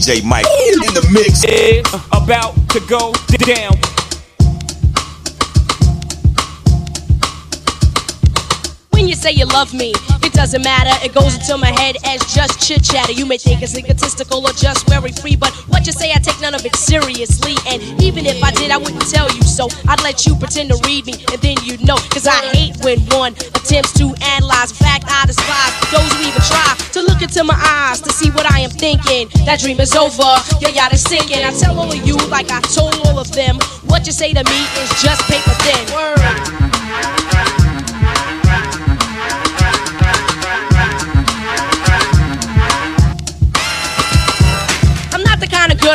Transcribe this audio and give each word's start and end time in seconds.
DJ 0.00 0.24
Mike 0.24 0.46
in 0.46 0.94
the 0.94 1.06
mix. 1.12 1.44
About 2.10 2.54
to 2.70 2.80
go 2.88 3.12
down. 3.44 3.76
When 8.92 9.06
you 9.06 9.14
say 9.14 9.32
you 9.32 9.44
love 9.44 9.74
me, 9.74 9.92
it 10.30 10.34
doesn't 10.34 10.62
matter. 10.62 10.94
It 11.04 11.12
goes 11.12 11.34
into 11.34 11.58
my 11.58 11.74
head 11.80 11.96
as 12.04 12.22
just 12.32 12.62
chit 12.62 12.84
chatter. 12.84 13.12
You 13.12 13.26
may 13.26 13.38
think 13.38 13.62
it's 13.62 13.76
egotistical 13.76 14.46
or 14.46 14.52
just 14.52 14.88
very 14.88 15.10
free, 15.10 15.34
but 15.34 15.50
what 15.66 15.86
you 15.86 15.92
say, 15.92 16.12
I 16.12 16.18
take 16.18 16.40
none 16.40 16.54
of 16.54 16.64
it 16.64 16.76
seriously. 16.76 17.56
And 17.66 17.82
even 18.00 18.26
if 18.26 18.42
I 18.42 18.52
did, 18.52 18.70
I 18.70 18.78
wouldn't 18.78 19.10
tell 19.10 19.26
you 19.34 19.42
so. 19.42 19.66
I'd 19.88 20.02
let 20.02 20.26
you 20.26 20.36
pretend 20.36 20.70
to 20.70 20.78
read 20.86 21.06
me, 21.06 21.14
and 21.32 21.40
then 21.42 21.56
you'd 21.64 21.82
know. 21.82 21.96
Cause 22.14 22.26
I 22.26 22.38
hate 22.54 22.76
when 22.84 23.00
one 23.10 23.34
attempts 23.58 23.92
to 23.98 24.14
analyze. 24.38 24.70
Fact, 24.70 25.04
I 25.08 25.26
despise 25.26 25.74
those 25.90 26.06
who 26.14 26.30
even 26.30 26.42
try 26.46 26.78
to 26.94 27.00
look 27.02 27.22
into 27.22 27.42
my 27.42 27.58
eyes 27.58 28.00
to 28.02 28.12
see 28.12 28.30
what 28.30 28.46
I 28.46 28.60
am 28.60 28.70
thinking. 28.70 29.28
That 29.46 29.58
dream 29.58 29.80
is 29.80 29.94
over, 29.96 30.30
yeah, 30.62 30.70
yacht 30.70 30.92
is 30.92 31.02
sinking. 31.02 31.42
I 31.42 31.50
tell 31.58 31.78
all 31.78 31.90
of 31.90 32.06
you, 32.06 32.16
like 32.30 32.50
I 32.50 32.60
told 32.70 32.94
all 33.06 33.18
of 33.18 33.30
them, 33.32 33.58
what 33.90 34.06
you 34.06 34.12
say 34.12 34.32
to 34.32 34.44
me 34.44 34.60
is 34.78 34.90
just 35.02 35.22
paper 35.26 35.54
thin. 35.66 35.82
Word. 35.90 37.29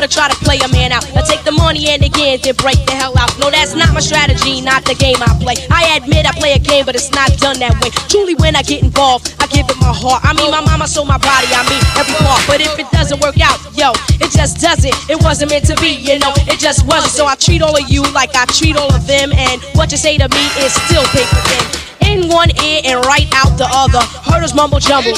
To 0.06 0.14
try 0.14 0.30
to 0.30 0.38
play 0.46 0.58
a 0.62 0.70
man 0.70 0.92
out. 0.92 1.02
I 1.18 1.22
take 1.26 1.44
the 1.44 1.52
money 1.52 1.90
and 1.90 2.04
again, 2.04 2.40
then 2.44 2.54
break 2.62 2.78
the 2.86 2.94
hell 2.94 3.18
out. 3.18 3.34
No, 3.40 3.50
that's 3.50 3.74
not 3.74 3.94
my 3.94 4.00
strategy, 4.00 4.62
not 4.62 4.86
the 4.86 4.94
game 4.94 5.18
I 5.18 5.34
play. 5.42 5.58
I 5.72 5.98
admit 5.98 6.30
I 6.30 6.34
play 6.38 6.54
a 6.54 6.60
game, 6.60 6.86
but 6.86 6.94
it's 6.94 7.12
not 7.12 7.34
done 7.42 7.58
that 7.60 7.74
way. 7.82 7.90
Truly, 8.10 8.36
when 8.36 8.56
I 8.56 8.62
get 8.62 8.84
involved, 8.84 9.34
I 9.40 9.48
give 9.48 9.66
it 9.66 9.78
my 9.82 9.90
heart. 9.90 10.22
I 10.22 10.34
mean, 10.38 10.52
my 10.52 10.62
mama 10.62 10.88
sold 10.88 11.08
my 11.08 11.18
body, 11.18 11.50
I 11.50 11.66
mean, 11.66 11.82
every 11.98 12.14
part. 12.22 12.42
But 12.46 12.62
if 12.62 12.78
it 12.78 12.90
doesn't 12.92 13.20
work 13.22 13.42
out, 13.42 13.58
yo, 13.74 13.98
it 14.22 14.30
just 14.30 14.62
doesn't. 14.62 14.94
It 15.10 15.18
wasn't 15.24 15.50
meant 15.50 15.66
to 15.74 15.76
be, 15.82 15.98
you 15.98 16.20
know, 16.20 16.34
it 16.46 16.60
just 16.60 16.86
wasn't. 16.86 17.14
So 17.14 17.26
I 17.26 17.34
treat 17.36 17.62
all 17.62 17.74
of 17.74 17.90
you 17.90 18.06
like 18.14 18.36
I 18.36 18.46
treat 18.46 18.78
all 18.78 18.94
of 18.94 19.08
them, 19.08 19.34
and 19.34 19.62
what 19.74 19.90
you 19.92 19.98
say 19.98 20.18
to 20.18 20.30
me 20.30 20.46
is 20.62 20.74
still 20.86 21.06
paper 21.10 21.42
thin. 21.50 21.66
In 22.06 22.30
one 22.30 22.54
ear 22.62 22.82
and 22.86 23.02
right 23.06 23.26
out 23.34 23.58
the 23.58 23.66
other. 23.66 24.06
Herders 24.30 24.54
mumble 24.54 24.80
jumble 24.80 25.18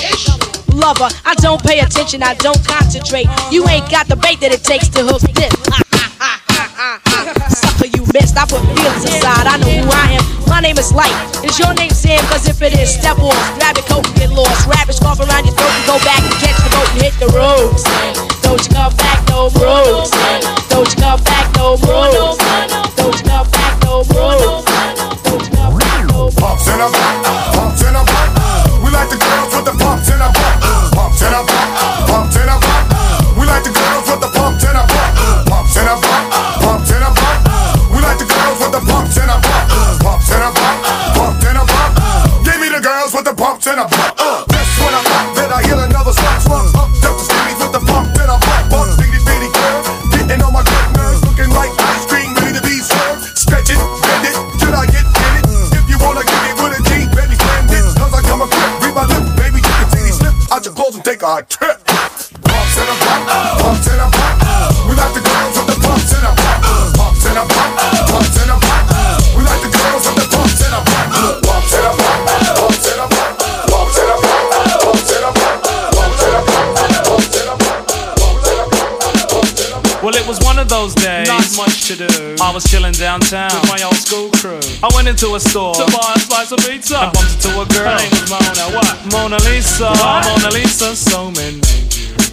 lover. 0.77 1.09
I 1.25 1.33
don't 1.35 1.61
pay 1.61 1.79
attention, 1.79 2.23
I 2.23 2.35
don't 2.35 2.63
concentrate. 2.65 3.27
You 3.51 3.67
ain't 3.67 3.89
got 3.89 4.07
the 4.07 4.15
bait 4.15 4.39
that 4.41 4.53
it 4.53 4.63
takes 4.63 4.87
to 4.95 5.03
hook 5.03 5.21
this. 5.33 5.49
Sucker, 7.57 7.89
you 7.89 8.05
missed. 8.13 8.37
I 8.37 8.45
put 8.45 8.61
feelings 8.61 9.03
aside. 9.03 9.47
I 9.49 9.57
know 9.57 9.81
who 9.81 9.89
I 9.89 10.17
am. 10.17 10.23
My 10.49 10.61
name 10.61 10.77
is 10.77 10.93
Light. 10.93 11.13
Is 11.43 11.57
your 11.59 11.73
name 11.73 11.91
Sam? 11.91 12.23
Cause 12.29 12.47
if 12.47 12.61
it 12.61 12.73
is, 12.77 12.93
step 12.93 13.17
off. 13.19 13.35
Grab 13.57 13.75
your 13.75 13.85
coat 13.85 14.05
and 14.05 14.15
get 14.15 14.29
lost. 14.31 14.67
Wrap 14.67 14.87
it 14.87 14.93
scarf 14.93 15.19
around 15.19 15.45
your 15.45 15.55
throat 15.57 15.73
and 15.73 15.85
go 15.85 15.97
back 16.05 16.21
and 16.21 16.33
catch 16.39 16.57
the 16.61 16.69
boat 16.71 16.87
and 16.93 17.01
hit 17.01 17.13
the 17.19 17.27
road. 17.33 17.73
Don't 18.45 18.61
you 18.61 18.69
come 18.73 18.93
back 18.95 19.27
no 19.29 19.49
more. 19.57 20.05
Sam. 20.05 20.46
Out 60.97 61.05
and 61.05 61.05
take 61.05 61.23
our 61.23 61.41
trip. 61.43 61.83
Pumps 61.85 62.77
in 62.77 62.87
a 62.87 62.95
butt, 62.97 63.21
pumps 63.61 63.87
in 63.87 63.99
a 63.99 64.07
butt. 64.09 64.35
We 64.87 64.95
like 64.95 65.13
the 65.13 65.21
girls 65.21 65.57
with 65.57 65.67
the 65.67 65.77
pumps 65.81 66.13
in 66.13 66.23
a 66.23 66.31
butt, 66.33 66.61
pumps 66.95 67.25
in 67.25 67.37
a 67.37 67.43
butt, 67.45 67.71
pumps 68.09 68.37
in 68.41 68.49
a 68.49 68.57
butt. 68.57 68.83
We 69.35 69.41
like 69.43 69.61
the 69.61 69.71
girls 69.71 70.03
with 70.07 70.17
the 70.17 70.25
pumps 70.33 70.61
in 70.61 70.73
a 70.73 70.81
butt, 70.81 71.07
pumps 71.45 71.73
in 71.73 71.85
a 71.85 71.91
butt, 71.97 72.19
pumps 72.57 72.87
in 72.87 72.97
a 72.97 73.07
butt, 73.07 73.37
pumps 73.69 73.97
in 73.97 74.09
a 74.09 74.17
butt, 74.17 74.45
pumps 74.81 75.11
in 75.11 75.23
a 75.23 75.31
butt, 75.31 75.63
pumps 75.93 76.23
in 76.23 76.33
a 76.33 76.41
butt, 76.47 76.65
pumps 76.77 77.33
in 77.37 77.47
a 77.47 77.55
butt, 77.57 77.85
pumps 79.29 79.61
in 79.61 79.73
a 79.73 79.81
butt. 79.81 80.03
Well, 80.03 80.15
it 80.15 80.27
was 80.27 80.39
one 80.41 80.57
of 80.59 80.69
those 80.69 80.95
days. 80.95 81.27
Not 81.27 81.45
much 81.57 81.87
to 81.87 81.95
do. 82.07 82.26
I 82.39 82.51
was 82.53 82.63
chilling 82.65 82.93
downtown 82.93 83.49
with 83.61 83.69
my 83.69 83.81
old 83.83 83.95
school 83.95 84.29
crew. 84.31 84.59
I 84.83 84.89
went 84.93 85.07
into 85.07 85.33
a 85.35 85.39
store 85.39 85.73
to 85.73 85.85
buy 85.91 86.13
a 86.15 86.19
slice 86.19 86.51
of 86.51 86.59
pizza. 86.59 86.97
I 86.97 87.11
bumped 87.11 87.33
into 87.33 87.49
a 87.49 87.65
girl. 87.65 87.89
Her 87.89 87.97
name 87.97 88.11
was 88.11 88.29
Mona. 88.29 88.65
What? 88.77 89.11
Mona 89.11 89.37
Lisa. 89.49 89.89
What? 89.89 90.25
Mona 90.25 90.53
Lisa. 90.53 90.95
So 90.95 91.31
many. 91.31 91.86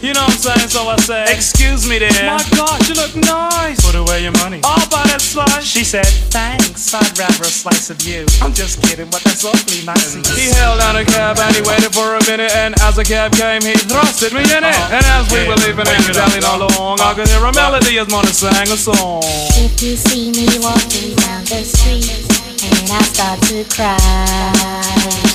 You 0.05 0.13
know 0.13 0.21
what 0.29 0.37
I'm 0.37 0.59
saying? 0.59 0.69
So 0.69 0.85
I 0.85 0.97
said, 1.01 1.29
Excuse 1.33 1.89
me, 1.89 1.99
dear. 1.99 2.13
My 2.29 2.43
gosh, 2.53 2.89
you 2.89 2.95
look 2.95 3.17
nice. 3.17 3.81
Put 3.81 3.97
away 3.97 4.23
your 4.23 4.37
money. 4.45 4.61
I'll 4.61 4.85
buy 4.93 5.01
that 5.09 5.25
slice. 5.25 5.65
She 5.65 5.85
said, 5.85 6.05
Thanks. 6.29 6.93
I'd 6.93 7.17
rather 7.17 7.43
a 7.43 7.49
slice 7.49 7.89
of 7.89 8.03
you. 8.05 8.27
I'm 8.45 8.53
just 8.53 8.83
kidding, 8.85 9.09
but 9.09 9.25
that's 9.25 9.45
awfully 9.45 9.81
nice. 9.85 10.13
of. 10.13 10.27
He 10.37 10.53
held 10.53 10.81
down 10.81 11.01
a 11.01 11.05
cab 11.09 11.41
and 11.41 11.57
he 11.57 11.63
waited 11.65 11.97
for 11.97 12.17
a 12.17 12.23
minute. 12.29 12.53
And 12.53 12.77
as 12.85 12.97
the 12.97 13.05
cab 13.05 13.33
came, 13.33 13.65
he 13.65 13.73
thrusted 13.81 14.37
me 14.37 14.45
in 14.45 14.61
it. 14.61 14.77
Uh-huh. 14.77 14.97
And 14.97 15.05
as 15.09 15.25
we 15.33 15.49
were 15.49 15.57
leaving 15.65 15.89
it, 15.89 16.05
dallied 16.13 16.45
along, 16.45 17.01
I 17.01 17.17
could 17.17 17.29
hear 17.29 17.41
a 17.41 17.53
melody 17.57 17.97
as 17.99 18.09
Mona 18.13 18.29
sang 18.29 18.69
a 18.69 18.77
song. 18.77 19.25
If 19.57 19.81
you 19.81 19.97
see 19.97 20.33
me 20.37 20.47
walking 20.61 21.17
down 21.17 21.49
the 21.49 21.65
street 21.65 22.13
and 22.61 22.93
I 22.93 23.01
start 23.09 23.41
to 23.49 23.65
cry, 23.73 23.97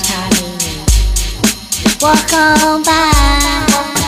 honey, 0.06 0.54
walk 1.98 2.30
on. 2.30 2.30
Walk 2.30 2.34
on 2.34 2.84
by. 2.84 3.99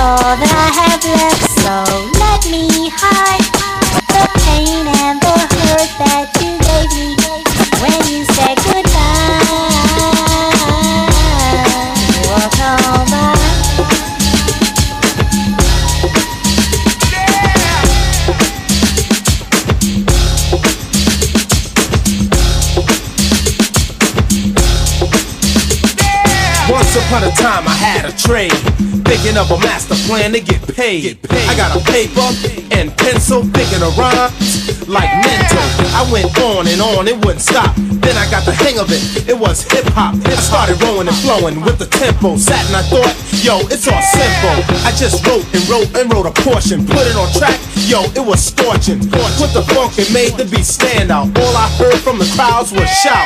All 0.00 0.36
that 0.36 0.52
I 0.52 0.68
have 0.78 1.04
left, 1.04 1.42
so 1.60 2.07
trade, 28.28 28.52
thinking 29.08 29.40
of 29.40 29.50
a 29.50 29.58
master 29.64 29.96
plan 30.04 30.32
to 30.32 30.40
get 30.40 30.60
paid. 30.76 31.16
I 31.48 31.56
got 31.56 31.72
a 31.72 31.80
paper 31.80 32.28
and 32.76 32.92
pencil, 32.98 33.40
thinking 33.56 33.80
of 33.80 33.96
rhymes 33.96 34.86
like 34.86 35.08
mental. 35.24 35.64
I 35.96 36.04
went 36.12 36.28
on 36.36 36.68
and 36.68 36.78
on, 36.78 37.08
it 37.08 37.16
wouldn't 37.24 37.40
stop. 37.40 37.72
Then 38.04 38.20
I 38.20 38.28
got 38.30 38.44
the 38.44 38.52
hang 38.52 38.78
of 38.78 38.92
it, 38.92 39.00
it 39.26 39.38
was 39.38 39.64
hip 39.72 39.86
hop. 39.96 40.14
I 40.26 40.36
started 40.36 40.76
rolling 40.82 41.08
and 41.08 41.16
flowing 41.24 41.64
with 41.64 41.78
the 41.78 41.86
tempo. 41.86 42.36
Sat 42.36 42.60
and 42.68 42.76
I 42.76 42.84
thought, 42.84 43.16
yo, 43.40 43.64
it's 43.72 43.88
all 43.88 44.04
simple. 44.12 44.60
I 44.84 44.92
just 44.92 45.24
wrote 45.24 45.48
and 45.56 45.64
wrote 45.64 45.88
and 45.96 46.12
wrote 46.12 46.28
a 46.28 46.34
portion, 46.44 46.84
put 46.84 47.08
it 47.08 47.16
on 47.16 47.32
track. 47.32 47.56
Yo, 47.88 48.04
it 48.12 48.20
was 48.20 48.44
scorching. 48.44 49.00
Put 49.40 49.56
the 49.56 49.64
funk 49.72 49.96
and 49.96 50.12
made 50.12 50.36
the 50.36 50.44
beat 50.44 50.66
stand 50.66 51.10
out. 51.10 51.24
All 51.38 51.56
I 51.56 51.68
heard 51.80 51.96
from 51.96 52.18
the 52.18 52.30
crowds 52.36 52.70
was 52.70 52.86
shout, 53.00 53.24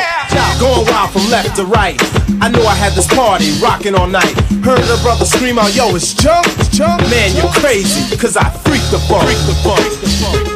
going 0.60 0.86
wild 0.86 1.10
from 1.10 1.28
left 1.30 1.56
to 1.56 1.64
right. 1.64 1.98
I 2.40 2.48
knew 2.48 2.62
I 2.62 2.76
had 2.76 2.92
this 2.92 3.08
party 3.08 3.50
rocking 3.60 3.96
all 3.96 4.06
night. 4.06 4.38
Heard 4.62 4.78
a 4.78 5.02
brother 5.02 5.24
scream 5.24 5.58
out, 5.58 5.74
yo, 5.74 5.96
it's 5.96 6.14
jump, 6.14 6.46
jump. 6.70 7.02
Man, 7.10 7.34
you're 7.34 7.50
crazy, 7.58 8.16
cause 8.16 8.36
I 8.36 8.50
freaked 8.62 8.88
the 8.92 9.00
funk. 9.10 9.24
Freak 9.24 9.42
the 9.50 9.54
funk. 9.66 9.80
Freak 9.80 10.00
the 10.00 10.08
funk. 10.22 10.51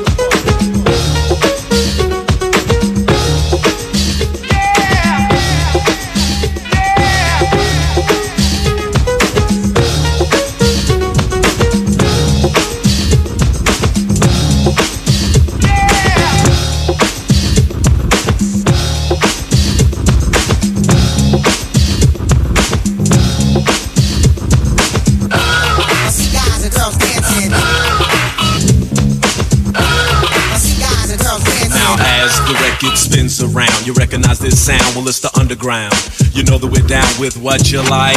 Well, 34.97 35.07
it's 35.09 35.21
the 35.21 35.31
underground. 35.39 35.93
You 36.33 36.43
know 36.45 36.57
that 36.57 36.69
we're 36.69 36.81
down 36.89 37.21
with 37.21 37.37
what 37.37 37.71
you 37.71 37.83
like. 37.83 38.17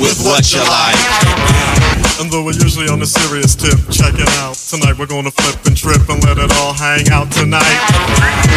With 0.00 0.18
what 0.24 0.50
you 0.50 0.60
like. 0.60 1.91
And 2.20 2.30
though 2.30 2.44
we're 2.44 2.58
usually 2.58 2.88
on 2.88 3.00
a 3.00 3.06
serious 3.06 3.54
tip, 3.56 3.78
check 3.88 4.12
it 4.14 4.28
out. 4.42 4.54
Tonight 4.54 4.98
we're 4.98 5.08
gonna 5.08 5.30
flip 5.30 5.56
and 5.64 5.76
trip 5.76 6.02
and 6.08 6.20
let 6.24 6.36
it 6.36 6.52
all 6.60 6.72
hang 6.72 7.08
out 7.08 7.30
tonight. 7.32 7.78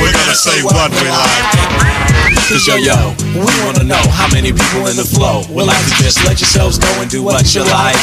We're 0.01 0.11
gonna 0.11 0.35
say 0.35 0.59
what 0.63 0.91
we 0.91 1.07
like. 1.07 1.45
Cause 2.51 2.67
yo 2.67 2.75
yo, 2.75 3.15
we 3.33 3.47
wanna 3.63 3.87
know 3.87 4.01
how 4.11 4.27
many 4.29 4.51
people 4.51 4.85
in 4.91 4.99
the 4.99 5.07
flow 5.07 5.41
would 5.49 5.65
like 5.65 5.81
to 5.87 5.95
just 6.03 6.19
let 6.27 6.39
yourselves 6.39 6.77
go 6.77 6.89
and 6.99 7.09
do 7.09 7.23
what 7.23 7.47
you 7.55 7.63
like. 7.63 7.97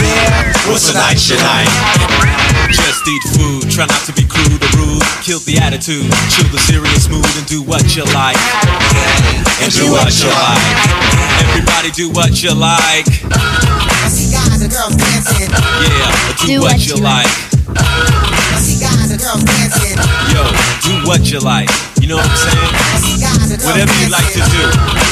Yeah, 0.00 0.50
what's 0.66 0.88
tonight's 0.90 1.28
your 1.28 1.38
night? 1.38 1.70
Just 2.72 3.06
eat 3.06 3.24
food, 3.36 3.70
try 3.70 3.86
not 3.86 4.02
to 4.08 4.12
be 4.16 4.24
crude 4.24 4.56
or 4.56 4.72
rude. 4.80 5.04
Kill 5.22 5.38
the 5.44 5.60
attitude, 5.60 6.10
chill 6.32 6.48
the 6.48 6.58
serious 6.64 7.08
mood 7.12 7.28
and 7.36 7.46
do 7.46 7.62
what 7.62 7.84
you 7.94 8.04
like. 8.16 8.40
And 9.60 9.70
do 9.70 9.92
what 9.92 10.10
you 10.16 10.32
like. 10.32 10.64
Everybody 11.44 11.90
do 11.92 12.10
what 12.10 12.42
you 12.42 12.54
like. 12.54 13.06
I 14.64 14.66
guys 14.66 14.80
and 14.80 14.96
girls 14.96 14.96
dancing. 14.96 15.50
Yeah, 15.52 16.56
do, 16.56 16.60
what, 16.64 16.80
you 16.88 16.96
like. 16.96 17.28
I 17.68 18.56
see 18.56 18.80
guys 18.80 19.12
and 19.12 19.20
girls 19.20 19.44
dancing. 19.44 19.92
Yo, 20.32 20.40
do 20.80 21.04
what 21.04 21.20
you 21.28 21.38
like. 21.38 21.68
You 22.00 22.08
know 22.08 22.16
what 22.16 22.24
I'm 22.24 22.36
saying? 22.48 22.72
I 22.72 22.96
see 22.96 23.20
guys 23.20 23.50
and 23.52 23.60
girls 23.60 23.68
Whatever 23.68 23.92
you 24.00 24.08
like 24.08 24.32
to 24.32 24.40
do, 24.40 24.64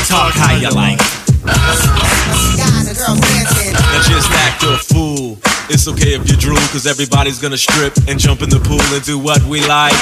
talk 0.09 0.33
how 0.41 0.57
you 0.57 0.73
like. 0.73 0.97
I 1.45 2.33
see 2.33 2.57
guys 2.57 2.89
and 2.89 2.97
girls 2.97 3.21
dancing. 3.21 3.77
Now 3.77 4.01
just 4.09 4.33
act 4.33 4.65
a 4.65 4.81
fool. 4.89 5.37
It's 5.69 5.87
okay 5.87 6.17
if 6.17 6.25
you 6.31 6.37
drool, 6.41 6.57
cause 6.73 6.87
everybody's 6.87 7.39
gonna 7.39 7.61
strip 7.61 7.93
and 8.09 8.19
jump 8.19 8.41
in 8.41 8.49
the 8.49 8.61
pool 8.61 8.81
and 8.81 9.05
do 9.05 9.19
what 9.19 9.45
we 9.45 9.61
like. 9.69 9.93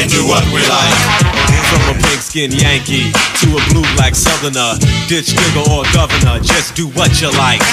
And 0.00 0.08
do 0.08 0.24
what 0.24 0.40
we 0.56 0.64
like. 0.72 1.51
From 1.72 1.96
a 1.96 1.98
pigskin 2.04 2.52
Yankee 2.52 3.08
to 3.40 3.56
a 3.56 3.62
blue 3.72 3.88
black 3.96 4.14
southerner, 4.14 4.76
ditch 5.08 5.32
nigga 5.32 5.64
or 5.72 5.88
governor, 5.96 6.38
just 6.44 6.76
do 6.76 6.86
what 6.92 7.20
you 7.20 7.32
like. 7.32 7.64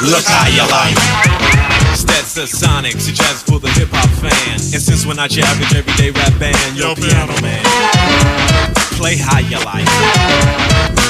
Look 0.00 0.24
how 0.24 0.46
you 0.46 0.62
like. 0.70 0.96
Sonics, 2.44 3.08
a 3.08 3.12
jazz 3.12 3.42
for 3.42 3.58
the 3.58 3.68
hip 3.70 3.88
hop 3.90 4.10
fan. 4.20 4.52
And 4.52 4.82
since 4.82 5.06
when 5.06 5.18
I 5.18 5.24
average 5.24 5.74
everyday 5.74 6.10
rap 6.10 6.38
band, 6.38 6.76
yo, 6.76 6.94
piano 6.94 7.32
man. 7.40 7.64
Play 8.98 9.16
how 9.16 9.38
you 9.38 9.58
like. 9.64 11.05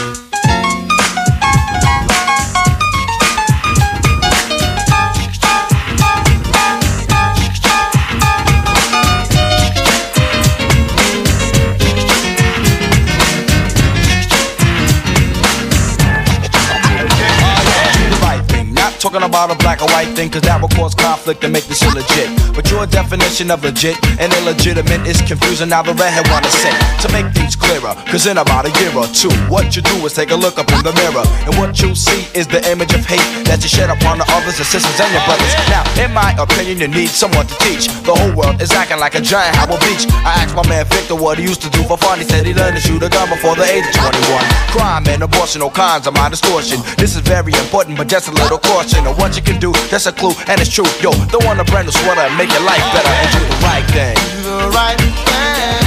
talking 19.18 19.25
about 19.36 19.52
a 19.52 19.58
black 19.60 19.84
or 19.84 19.88
white 19.92 20.08
thing, 20.16 20.32
cause 20.32 20.40
that 20.48 20.56
will 20.56 20.72
cause 20.72 20.96
conflict 20.96 21.44
and 21.44 21.52
make 21.52 21.68
this 21.68 21.84
illegit. 21.84 22.32
But 22.56 22.72
your 22.72 22.88
definition 22.88 23.52
of 23.52 23.60
legit 23.60 24.00
and 24.16 24.32
illegitimate 24.40 25.04
is 25.04 25.20
confusing. 25.20 25.68
Now 25.68 25.84
the 25.84 25.92
redhead 25.92 26.24
wanna 26.32 26.48
say 26.48 26.72
to 27.04 27.06
make 27.12 27.28
things 27.36 27.52
clearer, 27.52 27.92
cause 28.08 28.24
in 28.24 28.40
about 28.40 28.64
a 28.64 28.72
year 28.80 28.96
or 28.96 29.04
two, 29.12 29.28
what 29.52 29.76
you 29.76 29.84
do 29.84 29.92
is 30.08 30.16
take 30.16 30.32
a 30.32 30.38
look 30.40 30.56
up 30.56 30.72
in 30.72 30.80
the 30.80 30.96
mirror, 30.96 31.20
and 31.44 31.52
what 31.60 31.76
you 31.84 31.92
see 31.92 32.24
is 32.32 32.48
the 32.48 32.64
image 32.72 32.96
of 32.96 33.04
hate 33.04 33.28
that 33.44 33.60
you 33.60 33.68
shed 33.68 33.92
upon 33.92 34.16
the 34.16 34.24
others, 34.32 34.56
your 34.56 34.64
sisters, 34.64 34.96
and 34.96 35.12
your 35.12 35.20
brothers. 35.28 35.52
Now, 35.68 35.84
in 36.00 36.16
my 36.16 36.32
opinion, 36.40 36.80
you 36.80 36.88
need 36.88 37.12
someone 37.12 37.44
to 37.44 37.56
teach. 37.60 37.92
The 38.08 38.16
whole 38.16 38.32
world 38.32 38.64
is 38.64 38.72
acting 38.72 39.04
like 39.04 39.20
a 39.20 39.20
giant 39.20 39.52
Howard 39.60 39.84
Beach. 39.84 40.08
I 40.24 40.40
asked 40.40 40.56
my 40.56 40.64
man 40.64 40.88
Victor 40.88 41.12
what 41.12 41.36
he 41.36 41.44
used 41.44 41.60
to 41.60 41.68
do 41.76 41.84
for 41.84 42.00
fun. 42.00 42.16
He 42.20 42.24
said 42.24 42.48
he 42.48 42.56
learned 42.56 42.80
to 42.80 42.80
shoot 42.80 43.04
a 43.04 43.12
gun 43.12 43.28
before 43.28 43.52
the 43.52 43.68
age 43.68 43.84
of 43.84 43.92
21. 44.00 44.40
Crime 44.72 45.04
and 45.12 45.20
abortion, 45.20 45.60
all 45.60 45.68
kinds 45.68 46.08
of 46.08 46.16
my 46.16 46.32
distortion. 46.32 46.80
This 46.96 47.12
is 47.12 47.20
very 47.20 47.52
important, 47.52 48.00
but 48.00 48.08
just 48.08 48.32
a 48.32 48.32
little 48.32 48.56
caution 48.64 49.04
what 49.26 49.34
you 49.34 49.42
can 49.42 49.58
do. 49.58 49.72
That's 49.90 50.06
a 50.06 50.12
clue, 50.12 50.30
and 50.46 50.60
it's 50.60 50.70
true. 50.70 50.86
Yo, 51.02 51.10
don't 51.34 51.44
want 51.44 51.58
a 51.58 51.64
brand 51.64 51.86
new 51.86 51.92
sweater 51.92 52.20
and 52.20 52.38
make 52.38 52.50
your 52.52 52.62
life 52.62 52.84
better 52.94 53.10
and 53.10 53.28
do 53.34 53.42
the 53.42 53.58
right 53.66 53.86
thing. 53.90 54.14
Do 54.46 54.54
the 54.62 54.70
right 54.70 54.94
thing. 54.94 55.82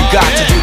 You 0.00 0.04
got 0.08 0.24
to 0.24 0.44
do 0.48 0.59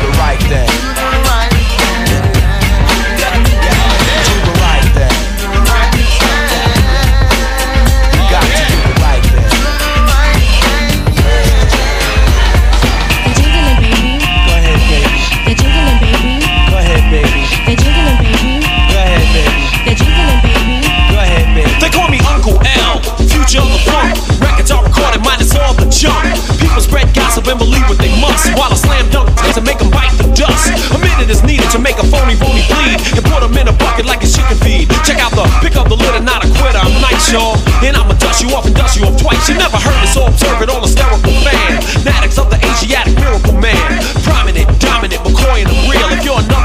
Are 24.98 25.14
recorded, 25.14 25.22
minus 25.22 25.54
all 25.54 25.74
the 25.78 25.86
junk. 25.94 26.26
People 26.58 26.82
spread 26.82 27.14
gossip 27.14 27.46
and 27.48 27.60
believe 27.60 27.86
what 27.86 27.98
they 28.02 28.10
must. 28.18 28.50
While 28.58 28.74
I 28.74 28.78
slam 28.78 29.06
dunk 29.14 29.30
to 29.54 29.62
make 29.62 29.78
them 29.78 29.90
bite 29.90 30.14
the 30.18 30.30
dust. 30.34 30.70
A 30.94 30.98
minute 30.98 31.30
is 31.30 31.42
needed 31.44 31.70
to 31.74 31.80
make 31.80 31.98
a 31.98 32.06
phony 32.10 32.38
phony 32.38 32.66
bleed. 32.66 32.98
And 33.14 33.26
put 33.26 33.42
them 33.42 33.54
in 33.58 33.68
a 33.68 33.76
bucket 33.78 34.06
like 34.06 34.22
a 34.26 34.30
chicken 34.30 34.58
feed. 34.62 34.90
Check 35.06 35.22
out 35.22 35.34
the 35.34 35.46
pick 35.62 35.78
up 35.78 35.90
the 35.90 35.98
litter, 35.98 36.22
not 36.22 36.46
a 36.46 36.50
quitter. 36.58 36.82
I'm 36.82 36.94
nice, 37.02 37.30
y'all. 37.34 37.58
And 37.86 37.98
I'ma 37.98 38.14
dust 38.18 38.42
you 38.42 38.50
off 38.54 38.66
and 38.66 38.76
dust 38.76 38.98
you 38.98 39.06
off 39.06 39.18
twice. 39.22 39.50
You 39.50 39.58
never 39.58 39.78
heard 39.78 40.02
it, 40.02 40.10
so 40.10 40.26
observe 40.26 40.62
it 40.62 40.70
on 40.70 40.82
a 40.82 40.88
hysterical 40.88 41.34
fan. 41.46 41.82
Fanatics 42.02 42.38
of 42.38 42.50
the 42.50 42.58
Asiatic 42.58 43.18
miracle 43.18 43.54
man. 43.58 44.02
Prominent, 44.26 44.70
dominant, 44.82 45.22
McCoy 45.22 45.66
and 45.66 45.70
the 45.70 45.78
real. 45.90 46.10
If 46.10 46.26
you're 46.26 46.38
another 46.38 46.57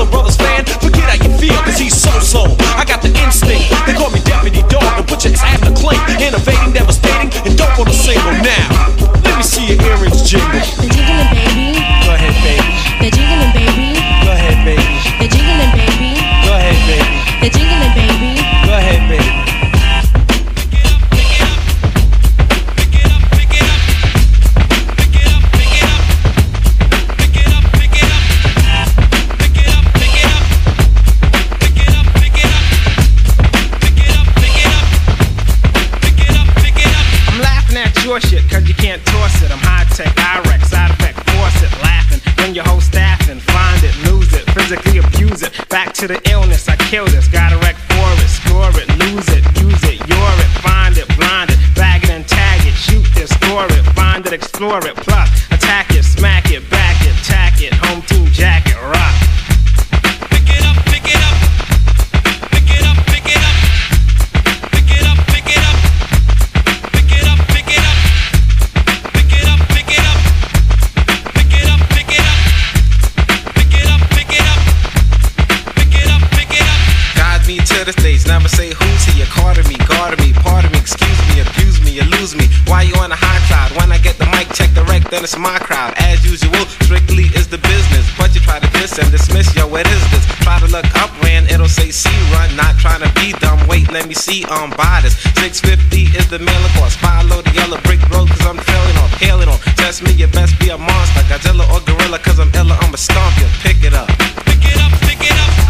the 77.84 77.92
stage, 77.92 78.26
never 78.26 78.48
say 78.48 78.70
who's 78.70 79.04
here. 79.10 79.26
Carter 79.26 79.66
me, 79.66 79.76
guard 79.88 80.18
me, 80.20 80.32
pardon 80.32 80.70
me, 80.72 80.78
excuse 80.78 81.18
me, 81.30 81.40
abuse 81.40 81.80
me, 81.82 81.90
you 81.98 82.04
lose 82.14 82.34
me. 82.36 82.46
Why 82.66 82.82
you 82.82 82.94
on 83.00 83.10
a 83.10 83.18
high 83.18 83.42
cloud? 83.48 83.72
When 83.80 83.90
I 83.90 83.98
get 83.98 84.18
the 84.18 84.26
mic, 84.30 84.52
check 84.54 84.70
the 84.74 84.84
wreck, 84.84 85.08
then 85.10 85.24
it's 85.24 85.38
my 85.38 85.58
crowd. 85.58 85.94
As 85.96 86.22
usual, 86.24 86.62
strictly 86.84 87.32
is 87.34 87.48
the 87.48 87.58
business. 87.58 88.06
But 88.18 88.34
you 88.34 88.40
try 88.40 88.60
to 88.60 88.70
diss 88.78 88.98
and 88.98 89.10
dismiss, 89.10 89.54
yo, 89.56 89.66
what 89.66 89.86
is 89.88 90.02
this? 90.12 90.24
Try 90.44 90.60
to 90.60 90.68
look 90.68 90.86
up, 91.00 91.10
ran, 91.22 91.46
it'll 91.50 91.66
say 91.66 91.90
C 91.90 92.10
run. 92.34 92.54
Not 92.56 92.78
trying 92.78 93.02
to 93.02 93.10
be 93.18 93.32
dumb, 93.40 93.58
wait, 93.66 93.90
let 93.90 94.06
me 94.06 94.14
see, 94.14 94.44
um, 94.46 94.70
buy 94.76 95.00
this. 95.02 95.16
650 95.42 96.12
is 96.14 96.28
the 96.30 96.38
mailing 96.38 96.72
cost. 96.78 96.98
Follow 97.00 97.42
the 97.42 97.50
yellow 97.50 97.80
brick 97.82 98.02
road, 98.14 98.28
cause 98.28 98.46
I'm 98.46 98.58
trailing 98.62 98.98
off, 99.02 99.12
hailing 99.18 99.48
on. 99.48 99.58
Test 99.80 100.02
me, 100.04 100.12
you 100.12 100.28
best 100.28 100.58
be 100.60 100.68
a 100.70 100.78
monster. 100.78 101.24
Godzilla 101.26 101.66
or 101.72 101.80
gorilla, 101.82 102.18
cause 102.18 102.38
I'm 102.38 102.52
illa, 102.54 102.78
I'ma 102.78 102.96
stomp 103.00 103.34
you. 103.40 103.48
Pick 103.64 103.82
it 103.82 103.94
up. 103.94 104.08
Pick 104.46 104.62
it 104.70 104.78
up, 104.78 104.92
pick 105.02 105.18
it 105.18 105.34
up. 105.34 105.61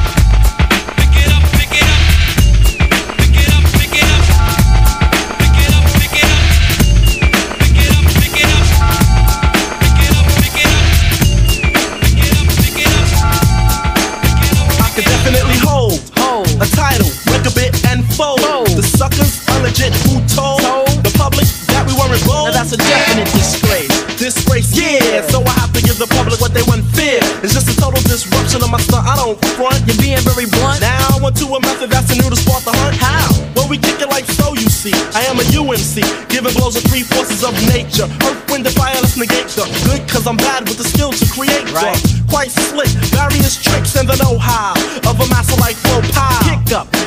Legit. 19.10 19.90
Who 20.06 20.22
told 20.30 20.62
the 21.02 21.10
public 21.18 21.46
that 21.74 21.82
we 21.86 21.94
weren't 21.98 22.22
bold? 22.22 22.50
Now 22.50 22.62
that's 22.62 22.72
a 22.72 22.78
definite 22.78 23.26
disgrace. 23.34 23.90
Disgrace, 24.18 24.70
yeah. 24.78 25.22
So 25.26 25.42
I 25.42 25.50
have 25.58 25.72
to 25.74 25.82
give 25.82 25.98
the 25.98 26.06
public 26.06 26.38
what 26.38 26.54
they 26.54 26.62
want 26.70 26.86
fear. 26.94 27.18
It's 27.42 27.54
just 27.54 27.66
a 27.66 27.74
total 27.74 27.98
disruption 28.06 28.62
of 28.62 28.70
my 28.70 28.78
stunt. 28.78 29.02
I 29.06 29.16
don't 29.18 29.38
front. 29.58 29.82
You're 29.90 29.98
being 29.98 30.22
very 30.22 30.46
blunt. 30.46 30.80
Now 30.82 31.18
I 31.18 31.18
went 31.18 31.34
to 31.42 31.46
a 31.50 31.60
method 31.60 31.90
that's 31.90 32.14
new 32.14 32.30
to 32.30 32.38
spark 32.38 32.62
the 32.62 32.70
hunt. 32.70 32.94
How? 32.98 33.26
Well, 33.58 33.66
we 33.66 33.78
kick 33.78 33.98
it 33.98 34.08
like 34.08 34.26
so, 34.26 34.54
you 34.54 34.70
see. 34.70 34.94
I 35.18 35.26
am 35.26 35.38
a 35.42 35.46
UMC, 35.50 36.06
giving 36.30 36.54
blows 36.54 36.78
of 36.78 36.86
three 36.86 37.02
forces 37.02 37.42
of 37.42 37.54
nature. 37.74 38.06
Earth, 38.22 38.38
wind, 38.50 38.66
and 38.66 38.74
fire, 38.78 38.94
let's 39.02 39.18
negate 39.18 39.50
the 39.58 39.66
good, 39.90 40.06
cause 40.06 40.26
I'm 40.30 40.38
bad 40.38 40.68
with 40.70 40.78
the 40.78 40.86
skill 40.86 41.10
to 41.10 41.24
create 41.34 41.66
Right. 41.74 41.98
quite 42.30 42.50
slick. 42.50 42.90
Various 43.18 43.58
tricks 43.58 43.96
and 43.98 44.06
the 44.06 44.14
know 44.22 44.38
how 44.38 44.74
of 45.10 45.18
a 45.18 45.26
master 45.34 45.58
like 45.58 45.74
Flo 45.82 45.98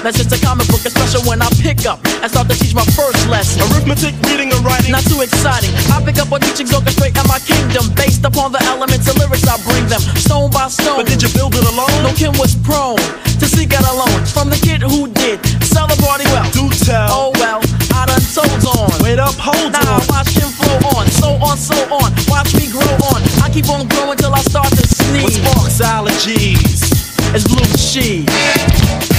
That's 0.06 0.22
just 0.22 0.30
a 0.30 0.38
comic 0.46 0.70
book, 0.70 0.86
especially 0.86 1.26
when 1.26 1.42
I 1.42 1.50
pick 1.58 1.90
up 1.90 1.98
and 2.22 2.30
start 2.30 2.46
to 2.54 2.56
teach 2.62 2.78
my 2.78 2.86
first 2.94 3.26
lesson. 3.26 3.66
Arithmetic, 3.74 4.14
reading, 4.30 4.54
and 4.54 4.62
writing. 4.62 4.94
Not 4.94 5.02
too 5.10 5.26
exciting. 5.26 5.74
I 5.90 5.98
pick 6.06 6.22
up 6.22 6.30
on 6.30 6.46
teachings 6.46 6.70
orchestrate 6.70 7.18
in 7.18 7.26
my 7.26 7.42
kingdom 7.42 7.90
based 7.98 8.22
upon 8.22 8.54
the 8.54 8.62
elements 8.70 9.10
and 9.10 9.18
lyrics 9.18 9.50
I 9.50 9.58
bring 9.66 9.82
them 9.90 9.98
stone 10.22 10.54
by 10.54 10.70
stone. 10.70 11.02
But 11.02 11.10
did 11.10 11.26
you 11.26 11.34
build 11.34 11.58
it 11.58 11.66
alone? 11.66 11.90
No 12.06 12.14
Kim 12.14 12.38
was 12.38 12.54
prone 12.62 13.02
to 13.42 13.46
seek 13.50 13.74
out 13.74 13.82
alone 13.90 14.22
from 14.30 14.54
the 14.54 14.62
kid 14.62 14.86
who 14.86 15.10
did 15.10 15.42
sell 15.66 15.90
the 15.90 15.98
party 15.98 16.30
well. 16.30 16.46
Do 16.54 16.70
tell. 16.86 17.10
Oh 17.10 17.34
well, 17.42 17.58
I 17.98 18.06
done 18.06 18.22
told 18.30 18.62
on. 18.78 18.94
Wait 19.02 19.18
up, 19.18 19.34
hold 19.42 19.74
Now 19.74 19.90
on. 19.90 20.06
watch 20.06 20.38
him 20.38 20.54
flow 20.54 21.02
on, 21.02 21.10
so 21.18 21.34
on, 21.42 21.58
so 21.58 21.82
on. 21.90 22.14
Watch 22.30 22.54
me 22.54 22.70
grow 22.70 22.94
on. 23.10 23.26
I 23.42 23.50
keep 23.50 23.66
on 23.74 23.90
growing 23.90 24.22
till 24.22 24.38
I 24.38 24.46
start 24.46 24.70
to 24.70 24.86
sneeze. 24.86 25.42
sparks, 25.42 25.82
allergies. 25.82 26.94
It's 27.34 27.50
blue 27.50 27.66
cheese. 27.74 29.15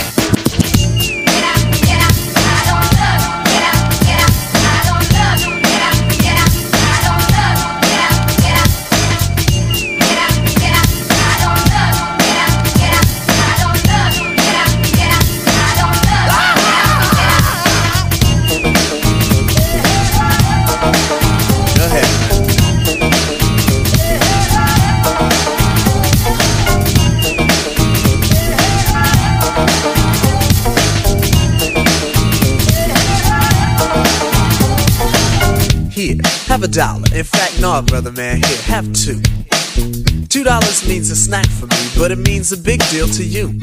Here, 35.96 36.18
have 36.44 36.62
a 36.62 36.68
dollar. 36.68 37.08
In 37.14 37.24
fact, 37.24 37.58
no, 37.58 37.80
brother 37.80 38.12
man, 38.12 38.42
here, 38.44 38.62
have 38.64 38.84
two. 38.92 39.18
Two 40.28 40.44
dollars 40.44 40.86
means 40.86 41.10
a 41.10 41.16
snack 41.16 41.46
for 41.48 41.64
me, 41.68 41.88
but 41.96 42.10
it 42.10 42.18
means 42.18 42.52
a 42.52 42.58
big 42.58 42.82
deal 42.90 43.08
to 43.08 43.24
you. 43.24 43.58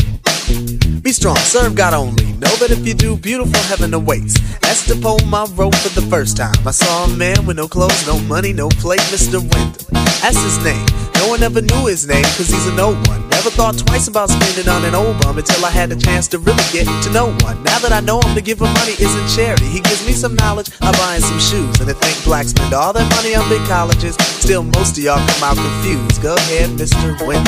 Be 1.04 1.12
strong, 1.12 1.36
serve 1.36 1.76
God 1.76 1.94
only. 1.94 2.26
Know 2.42 2.50
that 2.58 2.72
if 2.72 2.88
you 2.88 2.96
do, 2.96 3.18
beautiful 3.18 3.62
heaven 3.70 3.94
awaits. 3.94 4.40
That's 4.62 4.84
the 4.88 4.96
poem 4.96 5.32
I 5.32 5.46
wrote 5.54 5.76
for 5.76 5.90
the 5.90 6.08
first 6.10 6.36
time. 6.36 6.56
I 6.66 6.72
saw 6.72 7.06
a 7.06 7.08
man 7.16 7.46
with 7.46 7.58
no 7.58 7.68
clothes, 7.68 8.08
no 8.08 8.18
money, 8.22 8.52
no 8.52 8.68
plate, 8.68 9.06
Mr. 9.14 9.38
Wendal. 9.38 9.86
That's 10.24 10.42
his 10.42 10.58
name. 10.66 10.88
No 11.18 11.28
one 11.28 11.44
ever 11.44 11.62
knew 11.62 11.86
his 11.86 12.08
name, 12.08 12.24
cause 12.24 12.50
he's 12.50 12.66
a 12.66 12.74
no 12.74 12.96
one. 12.96 13.23
Never 13.44 13.56
thought 13.58 13.78
twice 13.78 14.08
about 14.08 14.30
spending 14.30 14.70
on 14.70 14.86
an 14.86 14.96
old 14.96 15.20
bum 15.20 15.38
until 15.38 15.66
I 15.66 15.70
had 15.70 15.90
the 15.90 15.98
chance 15.98 16.30
to 16.30 16.40
really 16.40 16.64
get 16.72 16.88
to 17.04 17.12
know 17.12 17.36
one. 17.44 17.62
Now 17.64 17.78
that 17.80 17.92
I 17.92 18.00
know 18.00 18.22
him, 18.22 18.36
to 18.36 18.42
give 18.42 18.62
him 18.62 18.72
money 18.72 18.94
isn't 18.94 19.28
charity. 19.36 19.66
He 19.66 19.82
gives 19.82 20.06
me 20.08 20.14
some 20.14 20.34
knowledge, 20.36 20.70
I 20.80 20.94
buy 20.94 21.16
him 21.16 21.24
some 21.24 21.40
shoes. 21.40 21.78
And 21.82 21.90
to 21.90 21.94
think 21.94 22.24
blacks 22.24 22.52
spend 22.52 22.74
all 22.74 22.94
their 22.94 23.04
money 23.10 23.36
on 23.36 23.44
big 23.50 23.60
colleges, 23.68 24.16
still 24.40 24.64
most 24.64 24.98
of 24.98 25.04
y'all 25.04 25.20
come 25.28 25.44
out 25.44 25.58
confused. 25.58 26.22
Go 26.22 26.36
ahead, 26.36 26.70
Mr. 26.80 27.20
Wendal. 27.28 27.44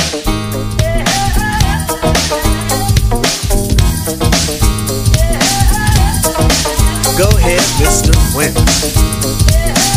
Go 7.15 7.29
ahead, 7.39 7.63
Mr. 7.79 8.11
Wendal. 8.35 9.94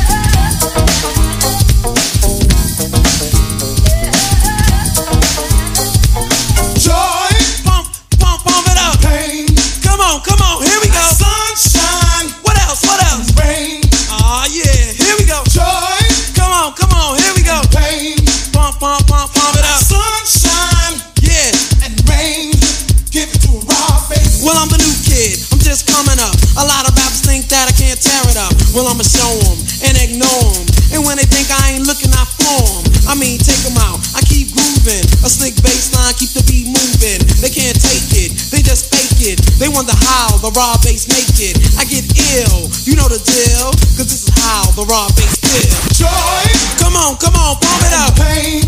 I'm 25.79 25.87
coming 25.95 26.19
up. 26.19 26.35
A 26.59 26.65
lot 26.67 26.91
of 26.91 26.93
rappers 26.99 27.23
think 27.23 27.47
that 27.55 27.71
I 27.71 27.75
can't 27.77 28.01
tear 28.03 28.23
it 28.27 28.39
up. 28.41 28.51
Well, 28.75 28.89
I'ma 28.91 29.07
show 29.07 29.31
'em 29.47 29.59
and 29.87 29.95
ignore 29.95 30.51
'em. 30.59 30.67
And 30.91 31.07
when 31.07 31.15
they 31.21 31.29
think 31.29 31.47
I 31.55 31.77
ain't 31.79 31.87
looking, 31.87 32.11
I 32.19 32.25
form. 32.43 32.83
I 33.07 33.15
mean, 33.15 33.39
take 33.39 33.63
'em 33.63 33.77
out. 33.79 34.01
I 34.17 34.21
keep 34.27 34.51
grooving. 34.57 35.05
A 35.23 35.31
slick 35.31 35.55
bass 35.63 35.95
line 35.95 36.15
keep 36.19 36.33
the 36.35 36.43
beat 36.51 36.67
moving. 36.67 37.21
They 37.39 37.51
can't 37.51 37.79
take 37.79 38.11
it. 38.27 38.35
They 38.51 38.63
just 38.63 38.91
fake 38.91 39.23
it. 39.23 39.39
They 39.63 39.69
wonder 39.69 39.95
how 39.95 40.39
the 40.43 40.51
raw 40.59 40.75
bass 40.83 41.07
make 41.07 41.39
it. 41.39 41.55
I 41.79 41.85
get 41.85 42.05
ill. 42.43 42.67
You 42.83 42.97
know 42.99 43.07
the 43.07 43.23
deal. 43.23 43.71
Cause 43.95 44.09
this 44.11 44.27
is 44.27 44.33
how 44.43 44.67
the 44.75 44.85
raw 44.87 45.07
bass 45.15 45.37
feel. 45.47 45.79
Joy, 45.95 46.43
Come 46.83 46.97
on, 46.97 47.17
come 47.19 47.35
on, 47.37 47.55
pump 47.61 47.83
it 47.87 47.93
up. 47.95 48.17
pain, 48.17 48.63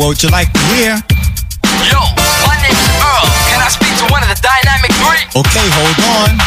what 0.00 0.08
would 0.08 0.22
you 0.22 0.30
like 0.30 0.50
to 0.50 0.58
hear? 0.72 0.96
Yo, 1.92 2.00
my 2.48 2.56
name's 2.64 2.88
Earl. 3.04 3.28
Can 3.52 3.60
I 3.60 3.68
speak 3.68 3.92
to 4.00 4.08
one 4.08 4.24
of 4.24 4.32
the 4.32 4.40
Dynamic 4.40 4.88
Three? 4.96 5.28
Okay, 5.36 5.68
hold 5.76 6.00
on. 6.08 6.40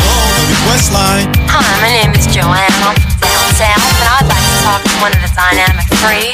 Hello, 0.00 0.16
the 0.32 0.44
request 0.48 0.88
line. 0.96 1.28
Hi, 1.52 1.60
my 1.84 1.92
name 1.92 2.16
is 2.16 2.24
Joanne. 2.32 2.72
I'm 2.88 2.96
from 2.96 3.20
down 3.20 3.52
south, 3.52 3.84
and 3.84 4.08
I'd 4.16 4.28
like 4.32 4.48
to 4.48 4.56
talk 4.64 4.80
to 4.80 4.96
one 5.04 5.12
of 5.12 5.20
the 5.20 5.28
Dynamic 5.36 5.92
Three. 6.00 6.32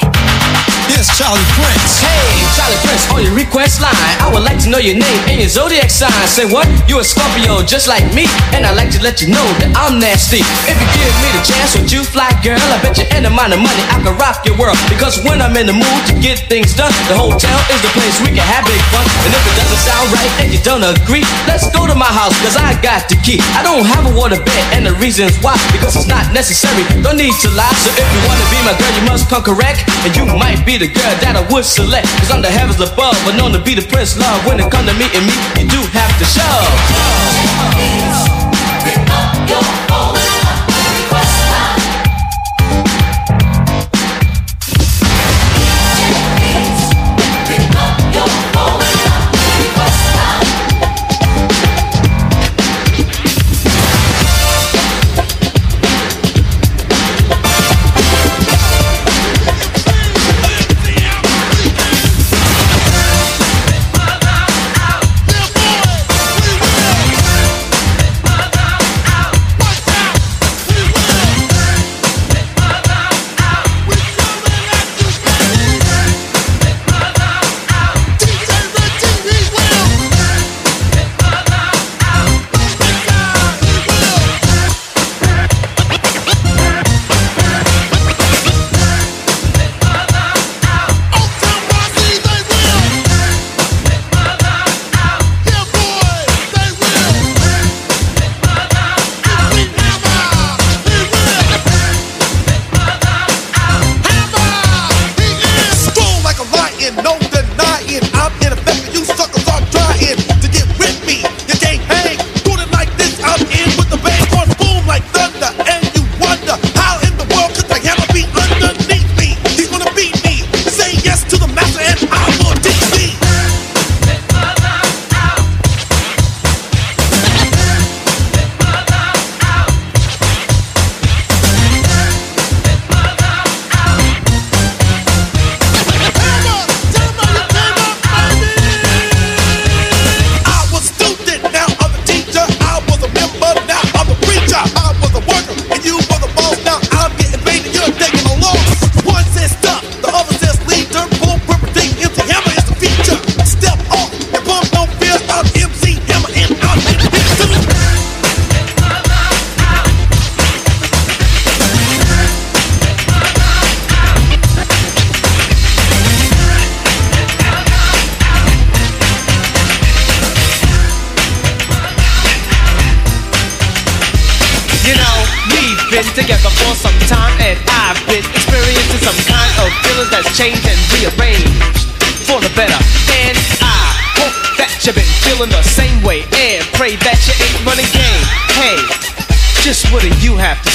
Here's 0.86 1.10
Charlie 1.14 1.46
Prince. 1.54 2.02
Hey, 2.02 2.42
Charlie 2.58 2.80
Prince 2.82 3.06
on 3.14 3.22
your 3.22 3.38
request 3.38 3.78
line. 3.78 3.94
I 4.18 4.26
would 4.34 4.42
like 4.42 4.58
to 4.66 4.68
know 4.68 4.82
your 4.82 4.98
name 4.98 5.20
and 5.30 5.38
your 5.38 5.46
zodiac 5.46 5.86
sign. 5.86 6.10
Say 6.26 6.42
what? 6.42 6.66
You 6.90 6.98
a 6.98 7.06
Scorpio 7.06 7.62
just 7.62 7.86
like 7.86 8.02
me, 8.18 8.26
and 8.50 8.66
I'd 8.66 8.74
like 8.74 8.90
to 8.98 9.00
let 9.00 9.22
you 9.22 9.30
know 9.30 9.46
that 9.62 9.70
I'm 9.78 10.02
nasty. 10.02 10.42
If 10.66 10.74
you 10.74 10.88
give 10.90 11.14
me 11.22 11.30
the 11.30 11.42
chance 11.46 11.78
with 11.78 11.94
you, 11.94 12.02
fly 12.02 12.34
girl, 12.42 12.58
I 12.58 12.82
bet 12.82 12.98
you 12.98 13.06
any 13.14 13.30
amount 13.30 13.54
of 13.54 13.62
money 13.62 13.78
I 13.94 14.02
can 14.02 14.18
rock 14.18 14.42
your 14.42 14.58
world. 14.58 14.74
Because 14.90 15.22
when 15.22 15.38
I'm 15.38 15.54
in 15.54 15.70
the 15.70 15.76
mood 15.78 16.00
to 16.10 16.18
get 16.18 16.50
things 16.50 16.74
done, 16.74 16.90
the 17.06 17.14
hotel 17.14 17.58
is 17.70 17.78
the 17.78 17.94
place 17.94 18.18
we 18.18 18.34
can 18.34 18.42
have 18.42 18.66
big 18.66 18.82
fun. 18.90 19.06
And 19.22 19.30
if 19.30 19.42
it 19.46 19.54
doesn't 19.54 19.82
sound 19.86 20.10
right 20.10 20.32
and 20.42 20.50
you 20.50 20.58
don't 20.66 20.82
agree, 20.82 21.22
let's 21.46 21.70
go 21.70 21.86
to 21.86 21.94
my 21.94 22.10
house, 22.10 22.34
cause 22.42 22.58
I 22.58 22.74
got 22.82 23.06
the 23.06 23.14
key. 23.22 23.38
I 23.54 23.62
don't 23.62 23.86
have 23.86 24.02
a 24.02 24.12
water 24.18 24.42
bed, 24.42 24.64
and 24.74 24.82
the 24.82 24.94
reasons 24.98 25.38
why, 25.38 25.54
because 25.70 25.94
it's 25.94 26.10
not 26.10 26.26
necessary. 26.34 26.82
Don't 27.06 27.22
need 27.22 27.38
to 27.46 27.48
lie. 27.54 27.70
So 27.86 27.94
if 27.94 28.02
you 28.02 28.20
wanna 28.26 28.46
be 28.50 28.58
my 28.66 28.74
girl, 28.74 28.90
you 28.98 29.06
must 29.06 29.30
come 29.30 29.46
correct. 29.46 29.86
And 30.02 30.10
you 30.18 30.26
might 30.26 30.66
be 30.66 30.74
the 30.74 30.90
girl 30.90 31.03
that 31.20 31.36
I 31.36 31.44
would 31.52 31.64
select. 31.64 32.06
Cause 32.20 32.30
I'm 32.30 32.42
the 32.42 32.50
heavens 32.50 32.80
above, 32.80 33.16
but 33.24 33.36
known 33.36 33.52
to 33.52 33.60
be 33.60 33.74
the 33.74 33.82
prince 33.82 34.18
love. 34.18 34.46
When 34.46 34.60
it 34.60 34.70
come 34.70 34.86
to 34.86 34.94
me 34.94 35.06
and 35.12 35.26
me, 35.26 35.34
you 35.60 35.68
do 35.68 35.82
have 35.92 36.16
to 36.18 36.24
show. 36.24 38.33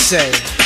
Say? 0.10 0.59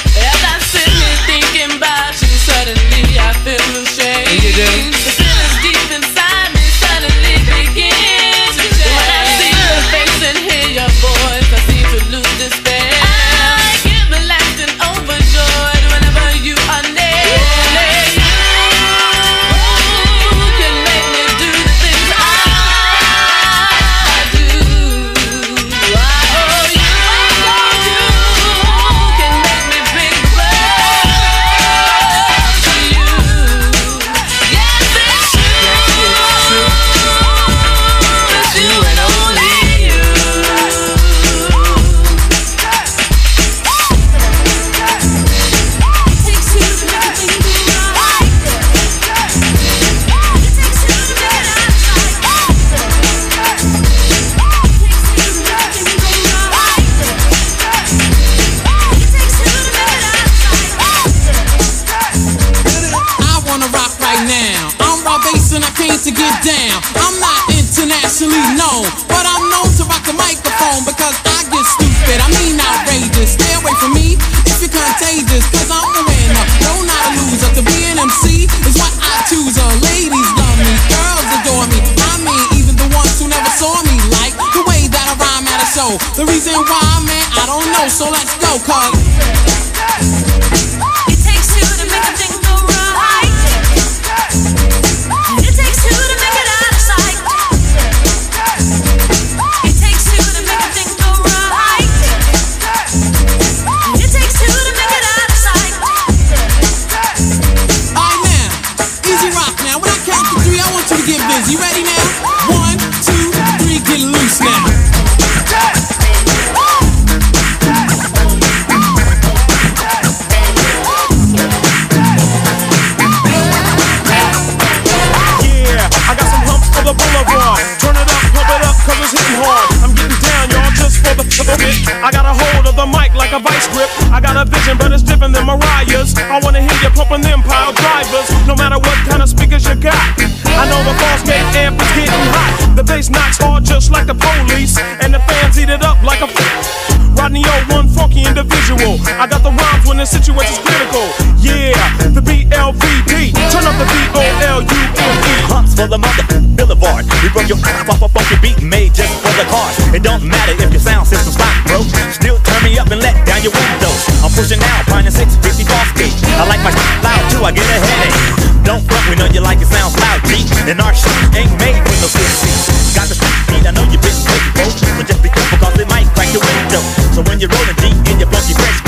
For 155.84 155.92
the 155.92 156.00
mother 156.00 156.24
boulevard. 156.56 157.04
We 157.20 157.28
broke 157.36 157.52
your 157.52 157.60
ass 157.60 157.84
off 157.92 158.00
a 158.00 158.08
funky 158.08 158.40
beat 158.40 158.64
made 158.64 158.96
just 158.96 159.12
for 159.20 159.36
the 159.36 159.44
cars. 159.52 159.76
It 159.92 160.00
don't 160.00 160.24
matter 160.24 160.56
if 160.56 160.72
your 160.72 160.80
sound 160.80 161.04
system's 161.04 161.36
not 161.36 161.52
broke. 161.68 161.92
Still 162.08 162.40
turn 162.40 162.64
me 162.64 162.80
up 162.80 162.88
and 162.88 163.04
let 163.04 163.12
down 163.28 163.44
your 163.44 163.52
windows. 163.52 164.00
I'm 164.24 164.32
pushing 164.32 164.64
now, 164.64 164.80
finding 164.88 165.12
650 165.12 165.44
boss 165.68 165.92
gate. 166.00 166.16
I 166.40 166.48
like 166.48 166.64
my 166.64 166.72
loud 167.04 167.28
too, 167.28 167.44
I 167.44 167.52
get 167.52 167.68
a 167.68 167.84
headache. 167.84 168.16
Don't 168.64 168.80
front, 168.88 169.12
we 169.12 169.20
know 169.20 169.28
you 169.28 169.44
like 169.44 169.60
it 169.60 169.68
sounds 169.68 170.00
loud, 170.00 170.24
G. 170.24 170.48
And 170.72 170.80
our 170.80 170.96
shit 170.96 171.12
ain't 171.36 171.52
made 171.60 171.76
with 171.84 172.00
no 172.00 172.08
60. 172.08 172.96
Got 172.96 173.12
the 173.12 173.20
speed, 173.20 173.68
I 173.68 173.76
know 173.76 173.84
you've 173.92 174.00
been 174.00 174.16
waiting 174.24 174.56
for. 174.56 174.72
But 174.96 175.04
just 175.12 175.20
be 175.20 175.28
careful 175.36 175.60
cause 175.68 175.76
it 175.84 175.92
might 175.92 176.08
crack 176.16 176.32
your 176.32 176.48
window. 176.48 176.80
So 177.12 177.28
when 177.28 177.44
you're 177.44 177.52
rolling 177.52 177.76
deep 177.84 178.00
in 178.08 178.24
your 178.24 178.32
funky 178.32 178.56
fresh 178.56 178.83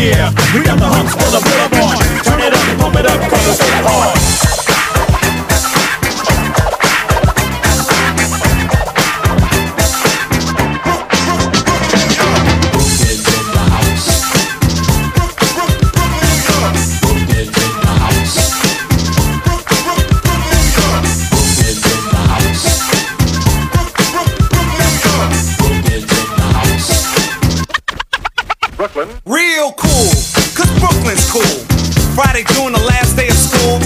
Yeah, 0.00 0.32
we 0.54 0.64
got 0.64 0.78
the 0.78 0.88
humps 0.88 1.12
for 1.12 1.28
the 1.28 1.40
boulevard. 1.44 2.00
Turn 2.24 2.40
it 2.40 2.54
up, 2.54 2.80
pump 2.80 2.96
it 2.96 3.04
up, 3.04 3.20
cause 3.28 3.48
it's 3.48 3.60
hard. 3.84 4.19
Friday, 32.40 32.56
June, 32.56 32.72
the 32.72 32.84
last 32.88 33.16
day 33.16 33.28
of 33.28 33.36
school. 33.36 33.76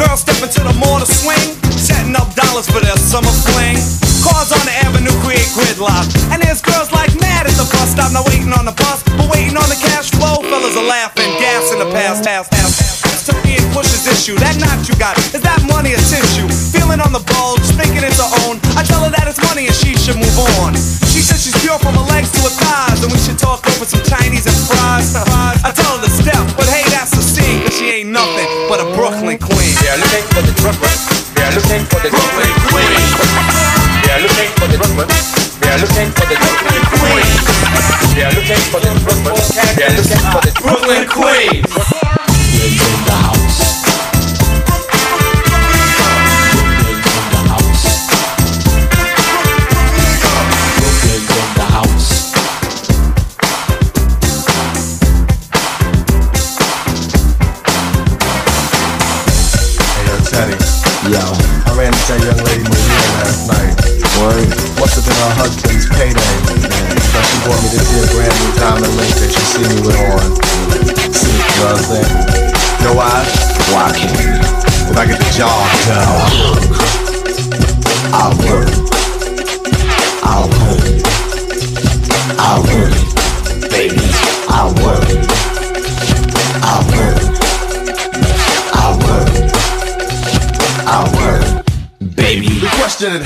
Girls 0.00 0.20
step 0.20 0.40
to 0.40 0.60
the 0.64 0.72
mall 0.80 0.98
to 1.00 1.08
swing, 1.08 1.56
setting 1.76 2.16
up 2.16 2.32
dollars 2.34 2.68
for 2.68 2.80
their 2.80 2.96
summer 2.96 3.32
fling. 3.44 3.76
Cars 4.24 4.52
on 4.52 4.64
the 4.64 4.74
avenue 4.84 5.12
create 5.20 5.48
gridlock. 5.52 6.08
And 6.32 6.40
there's 6.40 6.62
girls 6.62 6.92
like 6.92 7.12
mad 7.20 7.46
at 7.46 7.56
the 7.60 7.68
bus 7.68 7.92
stop, 7.92 8.12
not 8.12 8.24
waiting 8.28 8.52
on 8.52 8.64
the 8.64 8.72
bus, 8.72 9.04
but 9.16 9.28
waiting 9.28 9.56
on 9.56 9.68
the 9.68 9.76
cash 9.76 10.10
flow. 10.10 10.40
Fellas 10.48 10.76
are 10.76 10.88
laughing, 10.88 11.28
gas 11.36 11.72
in 11.72 11.78
the 11.78 11.90
past, 11.92 12.24
past, 12.24 12.50
past. 12.50 13.04
That's 13.04 13.24
to 13.28 13.34
me 13.44 13.60
and 13.60 13.68
Push's 13.76 14.06
issue. 14.08 14.36
That 14.40 14.56
knot 14.56 14.88
you 14.88 14.96
got, 14.96 15.18
is 15.36 15.44
that 15.44 15.60
money 15.68 15.92
or 15.92 16.02
tissue? 16.08 16.48
Feeling 16.48 17.00
on 17.04 17.12
the 17.12 17.24
bulge, 17.28 17.66
thinking 17.76 18.04
it's 18.04 18.20
her 18.20 18.30
own. 18.48 18.56
I 18.78 18.84
tell 18.88 19.04
her 19.04 19.12
that 19.12 19.28
it's 19.28 19.40
money 19.44 19.68
and 19.68 19.76
she 19.76 19.92
should 20.00 20.16
move 20.16 20.38
on. 20.64 20.72
She 21.12 21.20
says 21.20 21.44
she's 21.44 21.56
pure 21.60 21.78
from 21.78 21.92
her 21.92 22.06
legs 22.08 22.32
to 22.32 22.40
her 22.40 22.54
thighs, 22.56 23.04
and 23.04 23.12
we 23.12 23.18
should 23.20 23.38
talk 23.38 23.66
over 23.76 23.84
some 23.84 24.00
Chinese 24.04 24.48
and 24.48 24.56
fries. 24.64 25.12
They 30.58 31.42
are 31.44 31.54
looking 31.54 31.84
for 31.86 32.00
the 32.02 32.10
Queen. 32.10 32.90
They 34.02 34.10
are 34.10 34.20
looking 34.20 34.50
for 34.58 34.66
the 34.66 34.76
Brooklyn. 34.78 35.06
They 35.60 35.68
are 35.70 35.78
looking 35.78 36.10
for 36.10 36.26
the 36.26 36.34
Queen. 36.98 37.30
They 38.16 38.24
are 38.24 38.32
looking 38.34 38.62
for 38.66 38.80
the 38.80 38.90
Brooklyn. 39.04 39.34
They 39.76 39.84
are 39.84 39.94
looking 39.94 40.24
for 40.32 40.40
the 40.42 40.52
Brooklyn 40.60 41.06
Queen. 41.06 42.17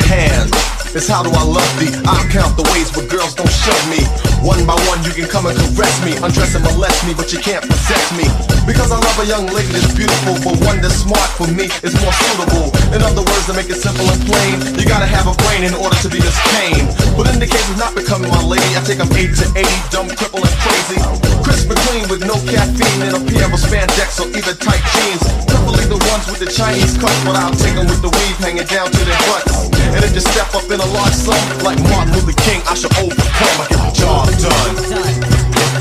Question 0.02 0.18
at 0.18 0.50
hand 0.50 0.72
is 0.94 1.08
how 1.08 1.22
do 1.22 1.30
I 1.32 1.44
love 1.44 1.72
thee? 1.80 1.88
I'll 2.04 2.28
count 2.28 2.52
the 2.56 2.68
ways 2.68 2.92
where 2.92 3.06
girls 3.08 3.32
don't 3.34 3.48
shove 3.48 3.86
me. 3.88 4.04
One 4.44 4.60
by 4.68 4.76
one, 4.90 5.00
you 5.08 5.12
can 5.14 5.24
come 5.24 5.46
and 5.48 5.56
caress 5.56 5.96
me, 6.04 6.12
undress 6.20 6.52
and 6.52 6.64
molest 6.68 7.06
me, 7.08 7.14
but 7.16 7.32
you 7.32 7.40
can't 7.40 7.64
possess 7.64 8.12
me. 8.12 8.28
Because 8.68 8.92
I 8.92 8.98
love 9.00 9.16
a 9.22 9.26
young 9.26 9.48
lady 9.48 9.72
that's 9.72 9.94
beautiful, 9.96 10.36
but 10.44 10.60
one 10.68 10.84
that's 10.84 11.00
smart 11.00 11.30
for 11.38 11.48
me 11.48 11.72
is 11.80 11.96
more 12.04 12.12
suitable. 12.12 12.68
In 12.92 13.00
other 13.00 13.24
words, 13.24 13.48
to 13.48 13.54
make 13.56 13.72
it 13.72 13.80
simple 13.80 14.04
and 14.04 14.20
plain, 14.28 14.60
you 14.76 14.84
gotta 14.84 15.08
have 15.08 15.30
a 15.30 15.34
brain 15.48 15.64
in 15.64 15.72
order 15.72 15.96
to 16.04 16.08
be 16.12 16.20
this 16.20 16.36
tame. 16.52 16.84
But 17.16 17.32
in 17.32 17.40
the 17.40 17.48
case 17.48 17.64
of 17.72 17.80
not 17.80 17.96
becoming 17.96 18.28
my 18.28 18.44
lady, 18.44 18.68
I 18.76 18.84
think 18.84 19.00
I'm 19.00 19.08
8 19.08 19.32
to 19.32 19.46
80, 19.56 19.64
dumb, 19.88 20.08
cripple, 20.12 20.44
and 20.44 20.56
crazy. 20.60 21.00
Crisp 21.40 21.72
and 21.72 21.80
clean 21.88 22.04
with 22.12 22.20
no 22.28 22.36
caffeine 22.52 23.00
and 23.00 23.16
a 23.16 23.20
pair 23.32 23.48
of 23.48 23.56
spandex 23.56 24.20
or 24.20 24.28
either 24.28 24.52
tight 24.60 24.84
jeans. 24.92 25.51
Preferably 25.62 25.86
the 25.86 26.10
ones 26.10 26.26
with 26.26 26.40
the 26.40 26.50
Chinese 26.50 26.98
cuts, 26.98 27.24
but 27.24 27.36
I'll 27.36 27.54
take 27.54 27.74
them 27.74 27.86
with 27.86 28.02
the 28.02 28.10
weave 28.10 28.36
hanging 28.38 28.66
down 28.66 28.90
to 28.90 29.04
their 29.04 29.18
butts. 29.30 29.70
And 29.94 30.04
if 30.04 30.12
you 30.14 30.20
step 30.20 30.52
up 30.54 30.64
in 30.64 30.80
a 30.80 30.86
large 30.86 31.14
sum, 31.14 31.38
like 31.62 31.78
Martin 31.86 32.14
Luther 32.14 32.34
King, 32.42 32.62
I 32.66 32.74
should 32.74 32.92
overcome. 32.98 33.60
I 33.62 33.66
get 33.70 33.78
the 33.78 33.92
job 33.94 34.26
done. 34.42 34.74